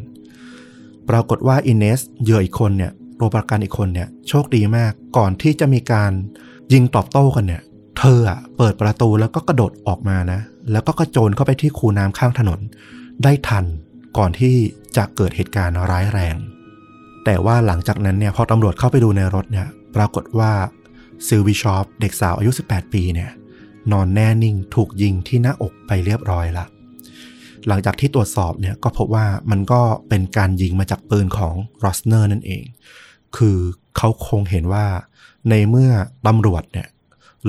[1.09, 6.11] ปรากฏว่าอินเนสเหยื่ออีกคนเนี่ยตัวประกันอีกคนเนี่ยโชคดีมากก่อนที่จะมีการ
[6.73, 7.61] ยิงตอบโต้กันเนี่ย
[7.99, 10.39] เธออะเปิดประตูแล้วก็กระโดดออกมานะ
[10.71, 12.59] แล้วก็กระโจนเข้าไปที่คูน้ำข้างถนน
[13.23, 13.65] ได้ทัน
[14.17, 14.55] ก่อนที่
[14.97, 16.35] จะเกิดเหตุการณ์ร้ายแรง
[17.25, 20.51] แต่ว่าหลังจากนั้นเนี่ยพอตำรวจเข้าไปดูในรถเนี่ยปรากฏว่า
[21.27, 23.29] ซิลวิชอปเด็กสาวอายุ 18 ปีเนี่ย
[23.91, 26.65] นอนแน่นิ่งถูกยิงที่หน้าอกไปเรียบร้อยละ
[27.67, 32.63] หลังจากที่ตรวจสอบเนี่ยก็พบว่ามันก็เป็นการยิงมาจากปืนของรอสเนอร์นั่นเอง
[33.37, 33.57] คือ
[33.97, 34.85] เขาคงเห็นว่า
[35.49, 35.91] ในเมื่อ
[36.27, 36.87] ตำรวจเนี่ย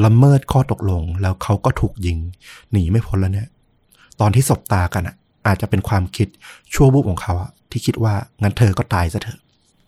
[0.05, 2.19] ละเมิดข้อตกลงแล้วเขาก็ถูกยิง
[2.73, 3.49] หนีไม่พ้นแล้วเนี่ย
[4.21, 6.29] ตอนที่สบตากันอะ อาจจะเป็นความคิด
[6.73, 9.39] ชั่ววูบของเขาอะที่คิดว่างั้นเธอก็ตายซะเถอะ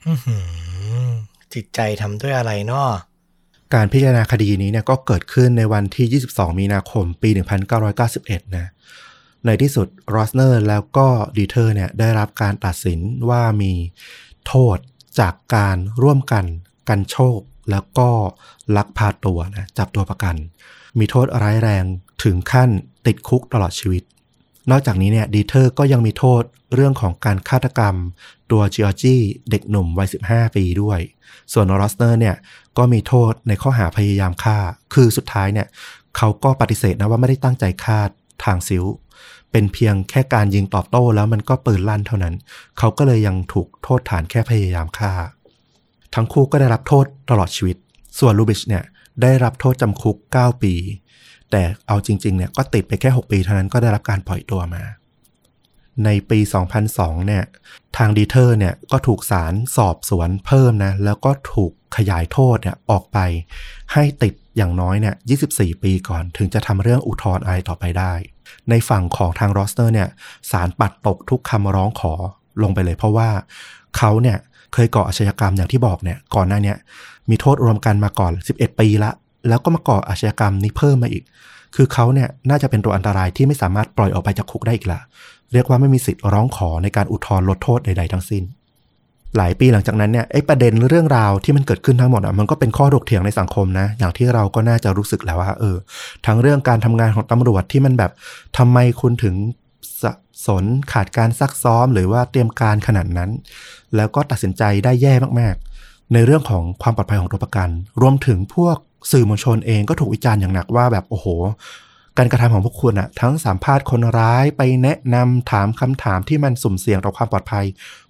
[0.06, 0.36] อื้อหื
[1.06, 1.10] อ
[1.54, 2.88] จิตใจทำด้วยอะไรเนาะ
[3.74, 7.30] การพิจารณาคดีนี้เนี่ยก็เกิดขึ้นในวันที่ 22 มีนาคม ปี
[7.92, 8.66] 1991 นะ
[9.46, 13.72] ในที่สุดรอสเนอร์แล้วก็ดีเทอร์เนี่ยได้รับการตัดสินว่ามี
[14.46, 14.78] โทษ
[15.20, 16.44] จากการร่วมกัน
[16.88, 17.38] กรรโชก
[17.70, 18.08] แล้วก็
[18.76, 20.34] ลักพาตัวนะจับตัวประกัน
[20.98, 21.84] มีโทษร้ายแรง
[22.24, 22.70] ถึงขั้น
[23.06, 24.02] ติดคุกตลอดชีวิต
[24.70, 26.42] นอกจากนี้เนี่ยดีเทอร์ก็ยังมีโทษ
[26.74, 27.94] เรื่องของการฆาตกรรม
[28.50, 29.20] ตัวจิออจี้
[29.50, 31.00] เด็กหนุ่มวัย 15 ปีด้วย
[31.52, 32.36] ส่วนรอสเนอร์เนี่ย
[32.78, 34.58] ก็มีโทษในข้อหาพยายามฆ่า
[34.94, 35.68] คือสุดท้ายเนี่ย
[36.16, 38.00] เขาก็ปฏิเสธนะว่าไม่ได้ตั้งใจฆ่า
[38.44, 38.84] ทางซิล
[39.52, 42.34] เป็นเพียงแค่การยิงตอบโต้แล้วมันก็ปืนลั่นเท่านั้น
[42.78, 45.12] เขาก็เลยยังถูกโทษฐานแค่พยายามฆ่า
[46.14, 47.76] ทั้งคู่ก็ได้รับโทษตลอดชีวิต
[48.18, 48.84] ส่วนลูบิชเนี่ย
[49.22, 50.74] ได้รับโทษจำคุก 9 ปี
[51.50, 54.84] แต่เอาจริงๆเนี่ยก็ติดไปแค่ 6 ปีเท่านั้นก็ได้รับการปล่อยตัวมา
[56.04, 56.38] ในปี
[56.82, 57.44] 2002 เนี่ย
[57.96, 63.18] ทางดีเทอร์เนี่ยก็ถูกศาลสอบสวนเพิ่มนะแล้วก็ถูกขยายโทษเนี่ยออกไป
[63.92, 65.14] ให้ติดอย่างน้อยเนี่ย
[65.48, 68.12] 24 ปีก่อนถึงจะทำเรื่องอุทธรณ์อะไรต่อไปได้
[68.70, 70.08] ในฝั่งของทางรอสเตอร์เนี่ย
[70.50, 72.12] ศาลปัดตกทุกคำร้องขอ
[72.62, 73.28] ลงไปเลย เพราะว่า
[73.96, 74.36] เขาเนี่ย
[74.74, 76.74] เคยก่ออาชญากรรมอย่างที่บอกเนี่ยก่อนหน้านี้
[77.30, 79.10] มีโทษรวมกันมาก่อน 11 ปีละ
[79.48, 81.24] แล้วก็มาก่ออาชญากรรมนี้เพิ่มมาอีก
[81.76, 85.00] คือเขาเนี่ยน่าจะเป็นตัวอันตรายที่ไม่สามารถปล่อยออกไปจากคุกได้อีกละ
[85.52, 88.42] เรียกว่าไม่มีสิทธิ์ร้องขอในการอุทธรณ์ลดโทษใดๆทั้งสิ้น
[89.36, 95.76] หลายปีหลังจากนั้นเนี่ยไอ้ประเด็นเรื่องราวที่มันเกิดขึ้นทั้งหมดอะมันก็เป็นข้อถกเถียงในสังคมนะ อย่างที่เราก็น่าจะรู้สึกแล้วว่าเออ
[96.26, 98.10] ทั้งเรื่องการทำงานของตำรวจที่มันแบบ
[98.58, 99.34] ทำไมคุณถึง
[100.02, 100.16] สับ
[100.46, 103.30] สนขาดการซักซ้อม หรือว่าเตรียมการขนาดนั้น
[103.96, 107.68] แล้วก็ตัดสินใจได้แย่มากๆ ในเรื่องของความปลอดภัยของตัวประกัน
[108.00, 108.76] รวมถึงพวก
[109.12, 111.26] สื่อมวลชนเองก็ถูกวิจารณ์อย่างหนักว่าแบบโอ้โห
[112.18, 117.64] การกระทำของพวกคุณอะทั้งสัมภาษณ์คนร้ายไปแนะนำถามคำถามที่มันสุ่มเสี่ยงต่อความปลอดภัย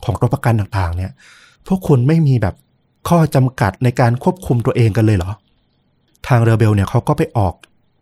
[0.05, 1.11] ของตัวประกันต่างๆ เนี่ย
[1.69, 2.55] พวกคุณไม่มีแบบ
[3.09, 5.31] ข้อจำกัดในการควบคุมตัวเองกันเลยเหรอ
[6.29, 7.55] ทางเรเบลเนี่ยเขาก็ไปออก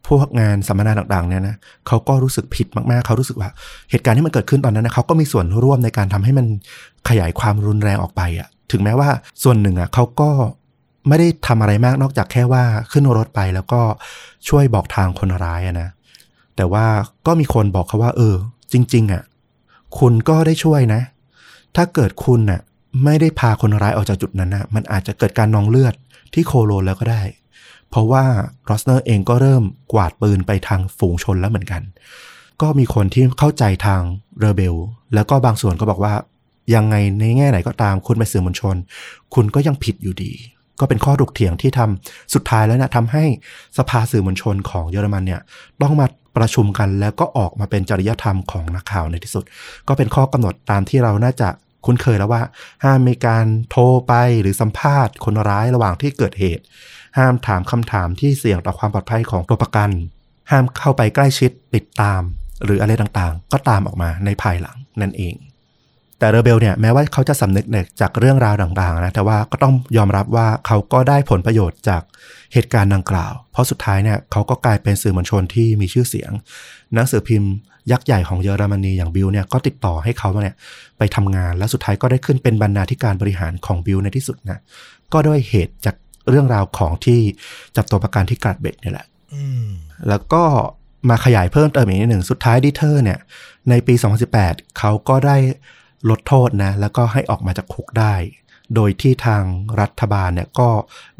[0.09, 3.48] พวกงานสัมมนาต่างๆเนี่ยนะเขาก็รู้สึกผิดมากๆ เขารู้สึกว่า
[3.90, 6.46] เหตุการณ์ที่มันเกิดขึ้นตอนนั้นนะเขาก็มีส่วนร่วมในการทำให้มัน
[7.09, 9.09] ขยายความรุนแรงออกไปอะถึงแม้ว่า
[9.42, 10.30] ส่วนหนึ่งอะเขาก็
[11.09, 13.80] ไม่ได้ทำอะไรมากนอกจากแค่ว่าขึ้นรถไปแล้วก็
[14.48, 15.88] ช่วยบอกทางคนร้ายอะนะ
[16.57, 16.86] แต่ว่า
[17.26, 18.34] ก็มีคนบอกเขาว่า เออ
[18.72, 19.22] จริง ๆอะ
[19.98, 21.00] คุณก็ได้ช่วยนะ
[21.76, 22.61] ถ้าเกิดคุณน่ะ
[23.04, 25.94] ไม่ได้พาคนร้ายออกจากจุดนั้นนะมันอาจจะเกิดการนองเลือด
[26.34, 27.22] ที่โคโลนแล้วก็ได้
[27.90, 28.24] เพราะว่า
[28.68, 31.82] รอสเนอร์เองก็เริ่มกวาดปืนไปทางฝูงชนแล้วเหมือนกัน
[32.62, 34.00] ก็มีคนที่เข้าใจทาง
[34.40, 34.74] เรเบล
[35.14, 36.14] แล้วก็บางส่วนก็บอกว่า
[36.74, 38.76] ยังไงในแง่ไหนก็ตามคุณเป็นสื่อมวลชน
[39.34, 40.32] คุณก็ยังผิดอยู่ดี
[40.80, 43.24] ก็เป็นข้อถกเถียงที่ทำสุดท้ายแล้วนะทำให้
[43.78, 45.40] สภาสื่อมวลชนของเยอรมันเนี่ย
[45.82, 46.07] ต้องมา
[46.37, 49.45] ประชุมกันแล้วก็ออกมาเป็นจริยธรรมของนักข่าวในที่สุด
[49.89, 51.49] ก็เป็นข้อกำหนดตามที่เราน่าจะ
[51.87, 52.43] คุ้นเคยแล้วว่า
[52.84, 56.64] ห้ามมีการโทรไปหรือสัมภาษณ์คนร้ายระหว่างที่เกิดเหตุ
[57.18, 59.91] ห้ามถามคำถามที่เสี่ยงต่อความปลอดภัยของตัวประกัน
[60.51, 62.20] ห้ามเข้าไปใกล้ชิดติดตาม
[62.64, 65.34] หรืออะไรต่างๆ ก็ตามออกมาในภายหลังนั่นเอง
[66.19, 72.03] แต่เรเบลเนี่ยแม้ว่าเขาจะสำนึกเนี่ยจากเรื่องราวต่างๆนะแต่ว่าก็ต้องยอมรับว่าเขาก็ได้ผลประโยชน์จาก
[72.53, 76.31] เหตุการณ์ดังกล่าว เพราะสุดท้ายเนี่ยเขาก็กลายเป็นสื่อมวลชนที่มีชื่อเสียง
[76.95, 77.53] หนังสือพิมพ์
[77.93, 80.55] ยักษ์ใหญ่ของเยอรมนีอย่าง Bild เนี่ยก็ติดต่อให้เขาเนี่ย
[80.99, 84.61] ไปทำงาน และสุดท้ายก็ได้ขึ้นเป็นบรรณาธิการบริหารของ Bild ในที่สุดนะ
[85.12, 85.97] ก็ด้วยเหตุจาก
[86.31, 87.21] เรื่องราวของที่
[87.77, 89.69] จับตัวประกันที่กลัดเบคเนี่ยแหละอืม
[90.09, 90.43] แล้วก็
[91.09, 93.19] มาขยายเพิ่มเติมอีกนิดหนึ่งสุดท้ายดิเทอร์เนี่ย
[93.71, 93.95] ในปี
[94.37, 95.37] 2018 เขาก็ได้
[96.11, 98.14] ลดโทษนะ แล้วก็ให้ออกมาจากคุกได้
[98.74, 99.42] โดยที่ทาง
[99.80, 100.68] รัฐบาลเนี่ยก็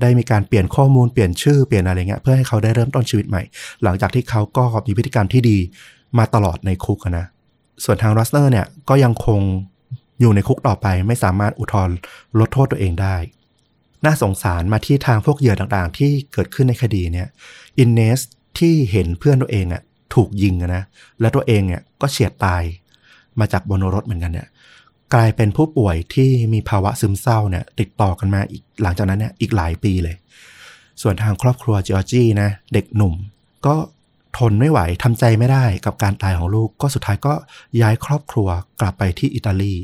[0.01, 3.43] ได้มีการเปลี่ยนข้อมูลเปลี่ยนชื่อเปลี่ยนอะไรเงี้ยเพื่อให้เขาได้เริ่มต้นชีวิตใหม่
[3.83, 5.59] หลังจากที่เขาก็มีพฤติกรรมที่ดี
[6.19, 7.27] มาตลอดในคุกนะ
[7.85, 9.41] ส่วนทางรัสเนอร์เนี่ยก็ยังคง
[10.21, 11.97] อยู่ในคุกต่อไปไม่สามารถอุทธรณ์
[12.39, 13.17] ลดโทษตัวเองได้
[14.05, 17.29] น่าสงสารมาที่ทางพวกเหยื่อต่างๆ ที่เกิดขึ้นในคดีเนี่ย
[17.79, 18.21] อินเนส
[18.59, 19.83] ที่เห็นเพื่อนตัวเองอะ
[20.15, 20.83] ถูกยิงนะ
[21.21, 22.63] แล้วตัวเองเนี่ยก็เฉียดตาย
[23.41, 24.47] มาจากบนรถเหมือนกันเนี่ย
[25.15, 30.17] กลายเป็นผู้ป่วยที่มีภาวะซึมเศร้าเนี่ยติดต่อกันมาอีกหลังจากนั้นเนี่ยอีกหลายปีเลย
[31.03, 33.15] ส่วนทางครอบครัวจอร์จี้นะเด็กหนุ่ม
[33.67, 33.77] ก็
[34.39, 37.35] ทนไม่ไหวทำใจไม่ได้กับการตายของลูกก็สุดท้ายก็
[37.81, 38.49] ย้ายครอบครัว
[38.81, 39.75] กลับไปที่อิตาลี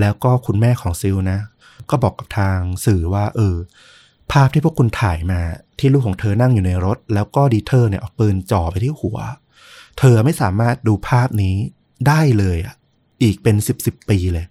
[0.00, 1.40] แล้วก็คุณแม่ของซิลนะ
[1.90, 3.56] ก็บอกกับทางสื่อว่า เออ
[4.32, 5.40] ภาพที่พวกคุณถ่ายมา
[5.78, 9.18] ที่ลูกของเธอนั่งอยู่ในรถ แล้วก็ดีเทอร์เนี่ยเอาปืนจ่อไปที่หัว
[9.98, 11.56] เธอไม่สามารถดูภาพนี้
[12.08, 12.74] ได้เลยอะ
[13.22, 14.46] อีกเป็นสิบสิบปีเลย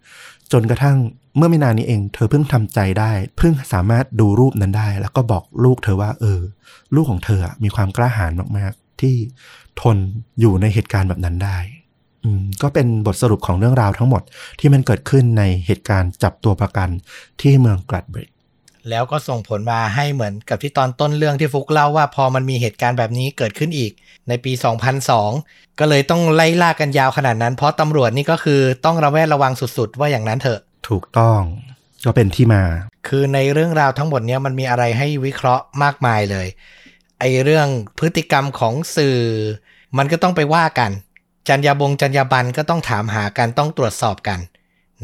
[0.52, 0.98] จนกระทั่ง
[1.38, 6.40] เมื่อไม่นานนี้เอง เธอเพิ่งทำใจได้ เพิ่งสามารถดูรูปนั้นได้ แล้วก็บอกลูกเธอว่า เออ
[6.96, 9.16] ลูกของเธอมีความกล้าหาญมากๆ ที่
[9.82, 9.98] ทน
[10.40, 11.58] อยู่ในเหตุการณ์แบบนั้นได้
[12.24, 14.22] อืมก็เป็นบทสรุปของเรื่องราวทั้งหมด
[14.60, 16.90] ที่มันเกิดขึ้นในเหตุการณ์จับตัวประกัน
[17.42, 18.30] ที่เมืองกลัดเบรก
[18.90, 23.92] แล้วก็ส่งผลมาให้เหมือนกับที่ตอนต้นเรื่องที่ฟุกเล่าว่าพอมันมีเหตุการณ์แบบนี้เกิดขึ้นอีก
[24.30, 24.52] ในปี
[25.16, 30.60] 2002 ก็เลยต้องไล่ล่ากันยาวขนาดนั้น เพราะตำรวจนี่ก็คือต้องระแวดระวังสุดๆ ว่าอย่างนั้นเถอะ
[30.90, 31.40] ถูกต้อง
[32.06, 32.64] ก็เป็นที่มา
[33.08, 36.48] คือในเรื่องราวทั้งหมดเนี้ยมันมีอะไรให้วิเคราะห์มากมายเลย
[37.20, 37.68] ไอเรื่อง
[37.98, 39.20] พฤติกรรมของสื่อ
[39.98, 40.92] มันก็ต้องไปว่ากัน
[41.48, 44.40] จรรยาบงจรรยาบรรณก็ต้องถามหากันต้องตรวจสอบกัน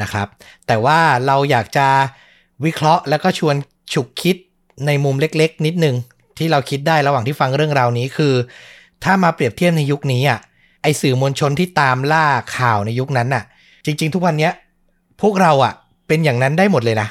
[0.02, 0.28] นะครับ
[0.68, 1.88] แต่ว่าเราอยากจะ
[2.66, 3.56] วิเคราะห์แล้วก็ชวน
[3.94, 4.36] ฉุกคิด
[4.86, 5.96] ในมุมเล็ก ๆ นิดนึง
[6.38, 8.34] ที่เราคิดได้ระหว่างที่ฟังเรื่องราวนี้คือ
[9.04, 10.40] ถ้ามาเปรียบเทียบในยุคนี้อะ
[10.84, 12.26] ไอสื่อมวลชนที่ตามล่า
[12.58, 13.44] ข่าวในยุคนั้นน่ะ
[13.86, 14.54] จริง ๆ ทุกวันเนี้ย
[15.22, 15.74] พวกเราอะ
[16.08, 17.08] เป็นอย่างนั้นได้หมดเลยนะ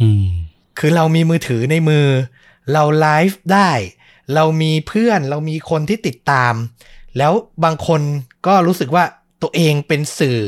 [0.00, 0.26] อืม
[0.78, 2.06] คือเรามีมือถือในมือ
[2.72, 3.70] เราไลฟ์ได้
[4.34, 6.54] เรามีเพื่อนเรามีคนที่ติดตาม
[7.18, 7.32] แล้ว
[7.64, 8.00] บางคน
[8.46, 9.04] ก็รู้สึกว่า
[9.42, 10.38] ตัวเองเป็นสื่อ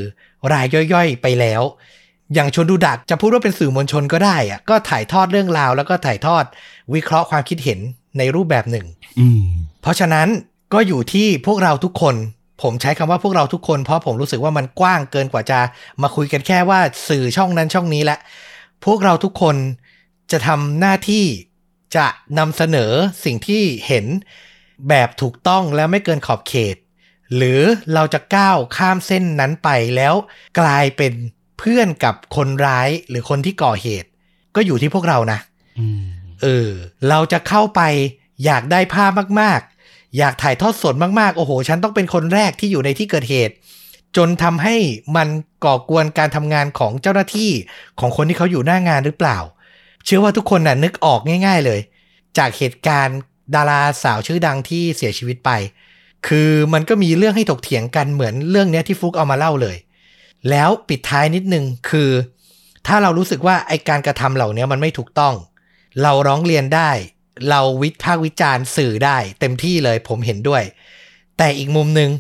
[0.53, 1.63] รายย่อยๆ ไปแล้ว
[2.35, 6.45] อย่างชนดูดักจะพูดว่าเป็นสื่อมวลชนก็ได้อะก็ถ่ายทอดเรื่องราว แล้วก็ถ่ายทอด
[6.95, 7.79] วิเคราะห์ความคิดเห็น
[8.19, 8.87] ในรูปแบบหนึ่ง
[9.21, 9.43] อืม
[9.83, 10.29] เพราะฉะนั้น
[10.73, 12.15] ก็อยู่ที่พวกเราทุกคน
[12.63, 15.61] ผมใช้คำว่าพวกเราทุกคน เพราะผมรู้สึกว่ามันกว้างเกินกว่าจะ
[16.03, 18.17] มาคุยกันแค่ว่าสื่อช่องนั้นช่องนี้และ
[18.85, 19.57] พวกเราทุกคน
[20.33, 21.25] จะทำหน้าที่
[21.97, 22.07] จะ
[22.39, 22.93] นำเสนอ
[23.25, 24.07] สิ่งที่เห็น
[24.89, 26.77] แบบถูกต้องและไม่เกินขอบเขต
[27.37, 27.61] หรือ
[27.95, 30.15] เราจะก้าวข้ามเส้นนั้นไปแล้ว
[30.61, 31.13] กลายเป็น
[31.61, 34.09] เพื่อนกับคนร้ายหรือคนที่ก่อเหตุ
[34.57, 35.39] ก็อยู่ที่พวกเรานะ
[35.79, 36.03] อืม
[36.43, 36.69] เออ
[37.09, 37.81] เราจะเข้าไป
[38.45, 43.55] อยากได้ภาพมากๆ อยากถ่ายทอดสดมากๆ โอ้โห ฉันต้องเป็นคนแรกที่อยู่ในที่เกิดเหตุ
[44.17, 44.77] จนทำให้
[45.17, 45.29] มัน
[45.65, 47.51] ก่อกวนการทำงานของเจ้าหน้าที่
[48.01, 49.39] ของคนที่เขาอยู่หน้างานหรือเปล่า
[50.05, 51.81] เชื่อว่าทุกคนน่ะนึกออกง่าย ๆเลย
[52.39, 53.19] จากเหตุการณ์
[53.55, 55.51] ดาราสาวชื่อดังที่เสียชีวิตไป
[56.27, 59.77] คือมันก็มีเรื่องให้ถกเถียงกันเหมือนเรื่องเนี้ยที่ฟลุกเอามาเล่าเลย
[60.51, 62.11] แล้วปิดท้ายนิดนึงคือ
[62.87, 65.35] ถ้าเรารู้สึกว่าไอการกระทำเหล่านี้มันไม่ถูกต้อง
[66.03, 66.91] เราร้องเรียนได้
[67.51, 70.63] เราวิพากษ์วิจารณ์สื่อได้ เต็มที่เลยผมเห็นด้วย
[71.39, 72.11] แต่อีกมุมหนึ่ง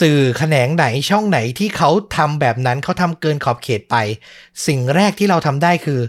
[0.00, 3.96] สื่อแขนงไหนช่องไหนที่เขาทำแบบนั้นเขาทำเกินขอบเขตไป
[4.66, 6.00] สิ่งแรกที่เราทำได้คือ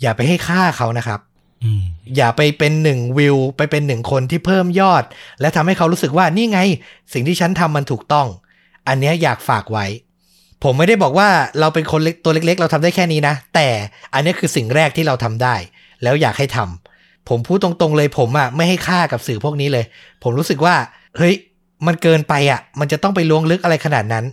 [0.00, 1.20] อย่าไปให้ค่าเขานะครับ
[1.64, 1.82] อืม
[2.16, 5.04] อย่าไปเป็นหนึ่งวิว ไปเป็นหนึ่งคนที่เพิ่มยอด
[5.40, 6.60] และทำให้เขารู้สึกว่านี่ไง
[7.12, 8.26] สิ่งที่ฉันทำมันถูกต้อง
[8.88, 9.86] อันเนี้ยอยากฝากไว้
[10.62, 11.28] ผมไม่ได้บอกว่า
[11.60, 13.68] เราเป็นคนเล็กตัวเล็กๆ เราทำได้แค่นี้นะ แต่
[14.14, 15.54] อันเนี้ยคือสิ่งแรกที่เราทำได้
[16.02, 19.84] แล้วอยากให้ทำผมพูดตรงๆเลยผมอะไม่ให้ค่ากับสื่อพวกนี้เลย
[20.22, 20.74] ผมรู้สึกว่า
[21.16, 21.34] เฮ้ย
[21.86, 24.24] มันเกินไปอะมันจะต้องไปล้วงลึกอะไรขนาดนั้น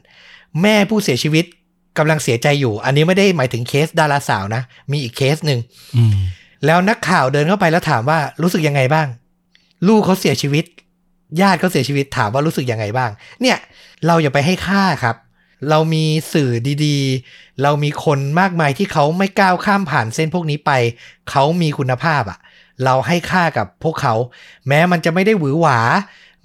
[0.61, 1.45] แม่ผู้เสียชีวิต
[1.97, 4.61] กำลังเสียใจอยู่ อันนี้ไม่ได้หมายถึงเคสดาราสาวนะ
[4.91, 5.59] มีอีกเคสหนึ่ง
[5.95, 6.15] อืม
[6.65, 9.07] แล้วนักข่าวเดินเข้าไปแล้วถามว่ารู้สึกยังไงบ้าง
[9.87, 10.65] ลูกเขาเสียชีวิต
[11.41, 13.09] ญาติเขาเสียชีวิตถามว่ารู้สึกยังไงบ้าง
[13.41, 13.57] เนี่ย
[14.07, 15.15] เราอย่าไปให้ค่าครับ
[15.69, 16.51] เรามีสื่อ
[16.85, 20.71] ดีๆ เรามีคนมากมายที่เขาไม่ก้าวข้ามผ่านเส้นพวกนี้ไป
[21.29, 22.39] เขามีคุณภาพอะ
[22.83, 24.13] เราให้ค่ากับพวกเขา
[24.67, 25.79] แม้มันจะไม่ได้หวือหวา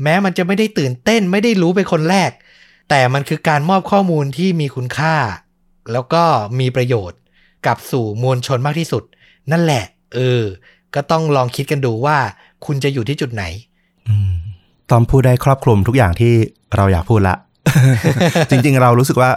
[0.03, 2.31] แม้มันจะไม่ได้ตื่นเต้น ไม่ได้รู้เป็นคนแรก
[2.91, 5.17] แต่มันคือการมอบข้อมูลที่มีคุณค่า
[5.93, 6.23] แล้วก็
[6.61, 7.19] มีประโยชน์
[7.67, 9.03] กับสู่มวลชนมากที่สุด
[9.51, 9.85] นั่นแหละ
[10.15, 10.43] เออ
[10.95, 12.17] ก็ต้องลองคิดกันดูว่า
[12.67, 13.45] คุณจะอยู่ที่จุดไหน
[14.09, 14.11] อ
[14.91, 16.33] ตอมพูดได้ครอบคลุมทุกอย่างที่
[16.77, 17.35] เราอยากพูดละ
[18.51, 19.31] จริงๆเรารู้สึกว่า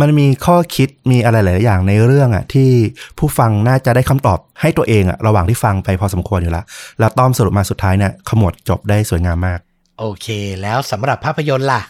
[0.00, 2.70] มันมีข้อคิดมีอะไรหลายๆอย่างในเรื่องอะที่
[3.18, 6.64] ผู้ฟังน่าจะได้คำตอบให้ตัวเองอะระหว่างที่ฟังไปพอสมควรอยู่แล้ว
[6.98, 9.60] แล้วต้อมสรุปมาสุดท้ายเนี่ยขมวดจบได้สวยงามมาก
[9.98, 10.26] โอเค
[10.62, 11.82] แล้วสำหรับภาพยนตร์ล่ะ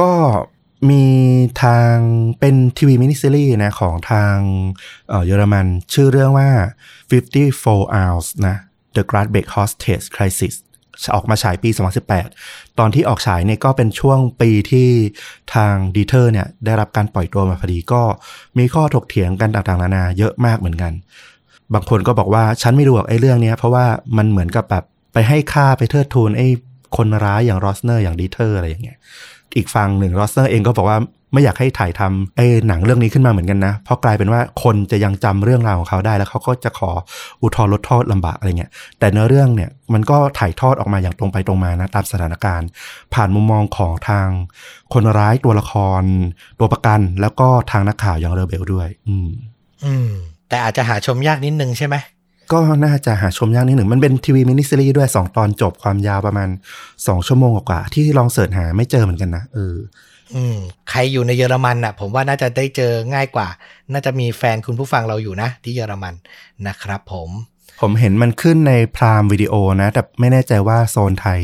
[0.00, 0.12] ก็
[0.90, 1.04] มี
[1.62, 1.94] ทาง
[2.40, 4.36] เป็นทีวีมินิซีรีส์นะของทาง
[5.08, 6.50] เอ่อเยอรมัน ชื่อเรื่องว่า
[7.18, 8.56] 54 hours นะ
[8.96, 10.54] The Gradbeck Hostage Crisis
[11.14, 11.70] ออกมาฉายปี
[12.24, 14.88] 2018 ตอนที่ออกฉายเนี่ยก็เป็นช่วงปีที่
[15.54, 18.02] ทางดีเทอร์เนี่ยได้รับการปล่อยตัวมาพอดีก็
[18.58, 20.92] มีข้อถกเถียงกันต่างๆนานาเยอะมากเหมือนกัน
[21.74, 23.86] บางคนก็บอกว่าฉันไม่ดูหรอกไอ้เรื่องเนี้ยเพราะว่า
[24.16, 26.48] มันเหมือนกับแบบไปให้ค่าไปเทิดทูนไอ้
[26.96, 28.98] คนร้ายอย่างรอสเนอร์อย่างดีเทอร์อะไรอย่างเงี้ย
[29.56, 30.98] อีกฝั่งหนึ่งรอสเนอร์เองก็บอกว่า
[31.32, 36.90] ไม่อยากให้ถ่ายทำไอ้หนังเรื่องนี้ขึ้นมาเหมือนกันนะ เพราะกลายเป็นว่าคนจะยังจำเรื่องราวของเขาได้แล้วเขาก็จะขอ
[37.42, 42.68] อุทธรณ์ลดโทษลำบากอะไรเงี้ยแต่เนื้อเรื่องเนี่ยมันก็ถ่ายทอดออกมาอย่างตรงไปตรงมานะตามสถานการณ์
[43.14, 44.28] ผ่านมุมมองของทาง
[44.92, 46.02] คนร้ายตัวละคร
[46.60, 49.28] ตัวประกัน แล้วก็ทางนักข่าวอย่างเรเบลด้วย อืม
[49.84, 50.08] อืม
[50.48, 51.96] แต่อาจจะหาชมยากนิดนึงใช่ไหม
[52.52, 56.48] ก็น่าจะหาชมยากนิดหนึ่ง มันเป็นทีวีมินิซีรีส์ด้วย 2 ตอนจบความยาวประมาณ
[56.88, 59.76] 2 ชั่วโมงกว่าๆที่ลอง search หาไม่เจอเหมือนกันนะเออ
[60.34, 60.56] อืม
[60.90, 63.48] ใครอยู่ในเยอรมันอะ ผมว่าน่าจะได้เจอง่ายกว่า
[63.92, 66.14] น่าจะมีแฟนคุณผู้ฟังเราอยู่นะ ที่เยอรมัน
[66.66, 67.30] นะครับผม
[67.80, 71.40] ผมเห็นมันขึ้นใน Prime Video นะ แต่ไม่แน่ใจว่าโซนไทย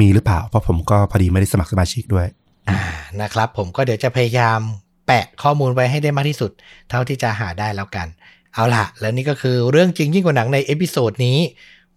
[0.00, 2.26] มีหรือเปล่า เพราะผมก็พอดีไม่ได้สมัครสมาชิกด้วย
[2.70, 2.80] อ่า
[3.20, 4.58] นะครับ ผมก็เดี๋ยวจะพยายาม
[5.06, 6.50] แปะข้อมูลไว้ให้ได้มากที่สุด
[6.90, 8.06] เท่าที่จะหาได้แล้วกัน
[8.54, 11.38] เอาล่ะ แล้วนี่ก็คือเรื่องจริงยิ่งกว่าหนังใน episode นี้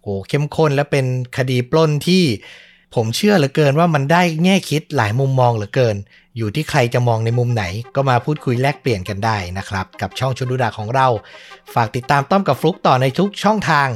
[0.02, 1.06] โหเข้มข้นและเป็น
[1.38, 2.24] คดีปล้นที่
[2.96, 5.96] ผมเชื่อเหลือเกินว่ามันได้แง่คิดหลายมุมมองเหลือเกิน
[6.38, 7.64] อยู่ที่ใครจะมองในมุมไหน
[7.96, 11.08] ก็มาพูดคุยแลกเปลี่ยนกันได้นะครับ กับช่องชุดุดาของเรา
[11.74, 13.88] ฝากติดตามต้อมกับฟลุกต่อในทุกช่องทาง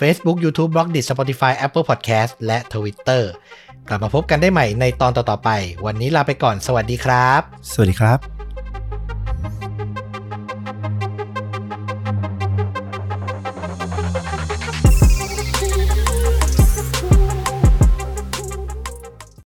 [0.00, 3.22] Facebook YouTube b l o g d i t Spotify Apple Podcast และ Twitter
[3.88, 5.50] กลับมาพบกันได้ใหม่ในตอนต่อๆไป
[5.86, 7.40] วันนี้ลาไปก่อนสวัสดีครับ
[7.72, 8.39] สวัสดีครับ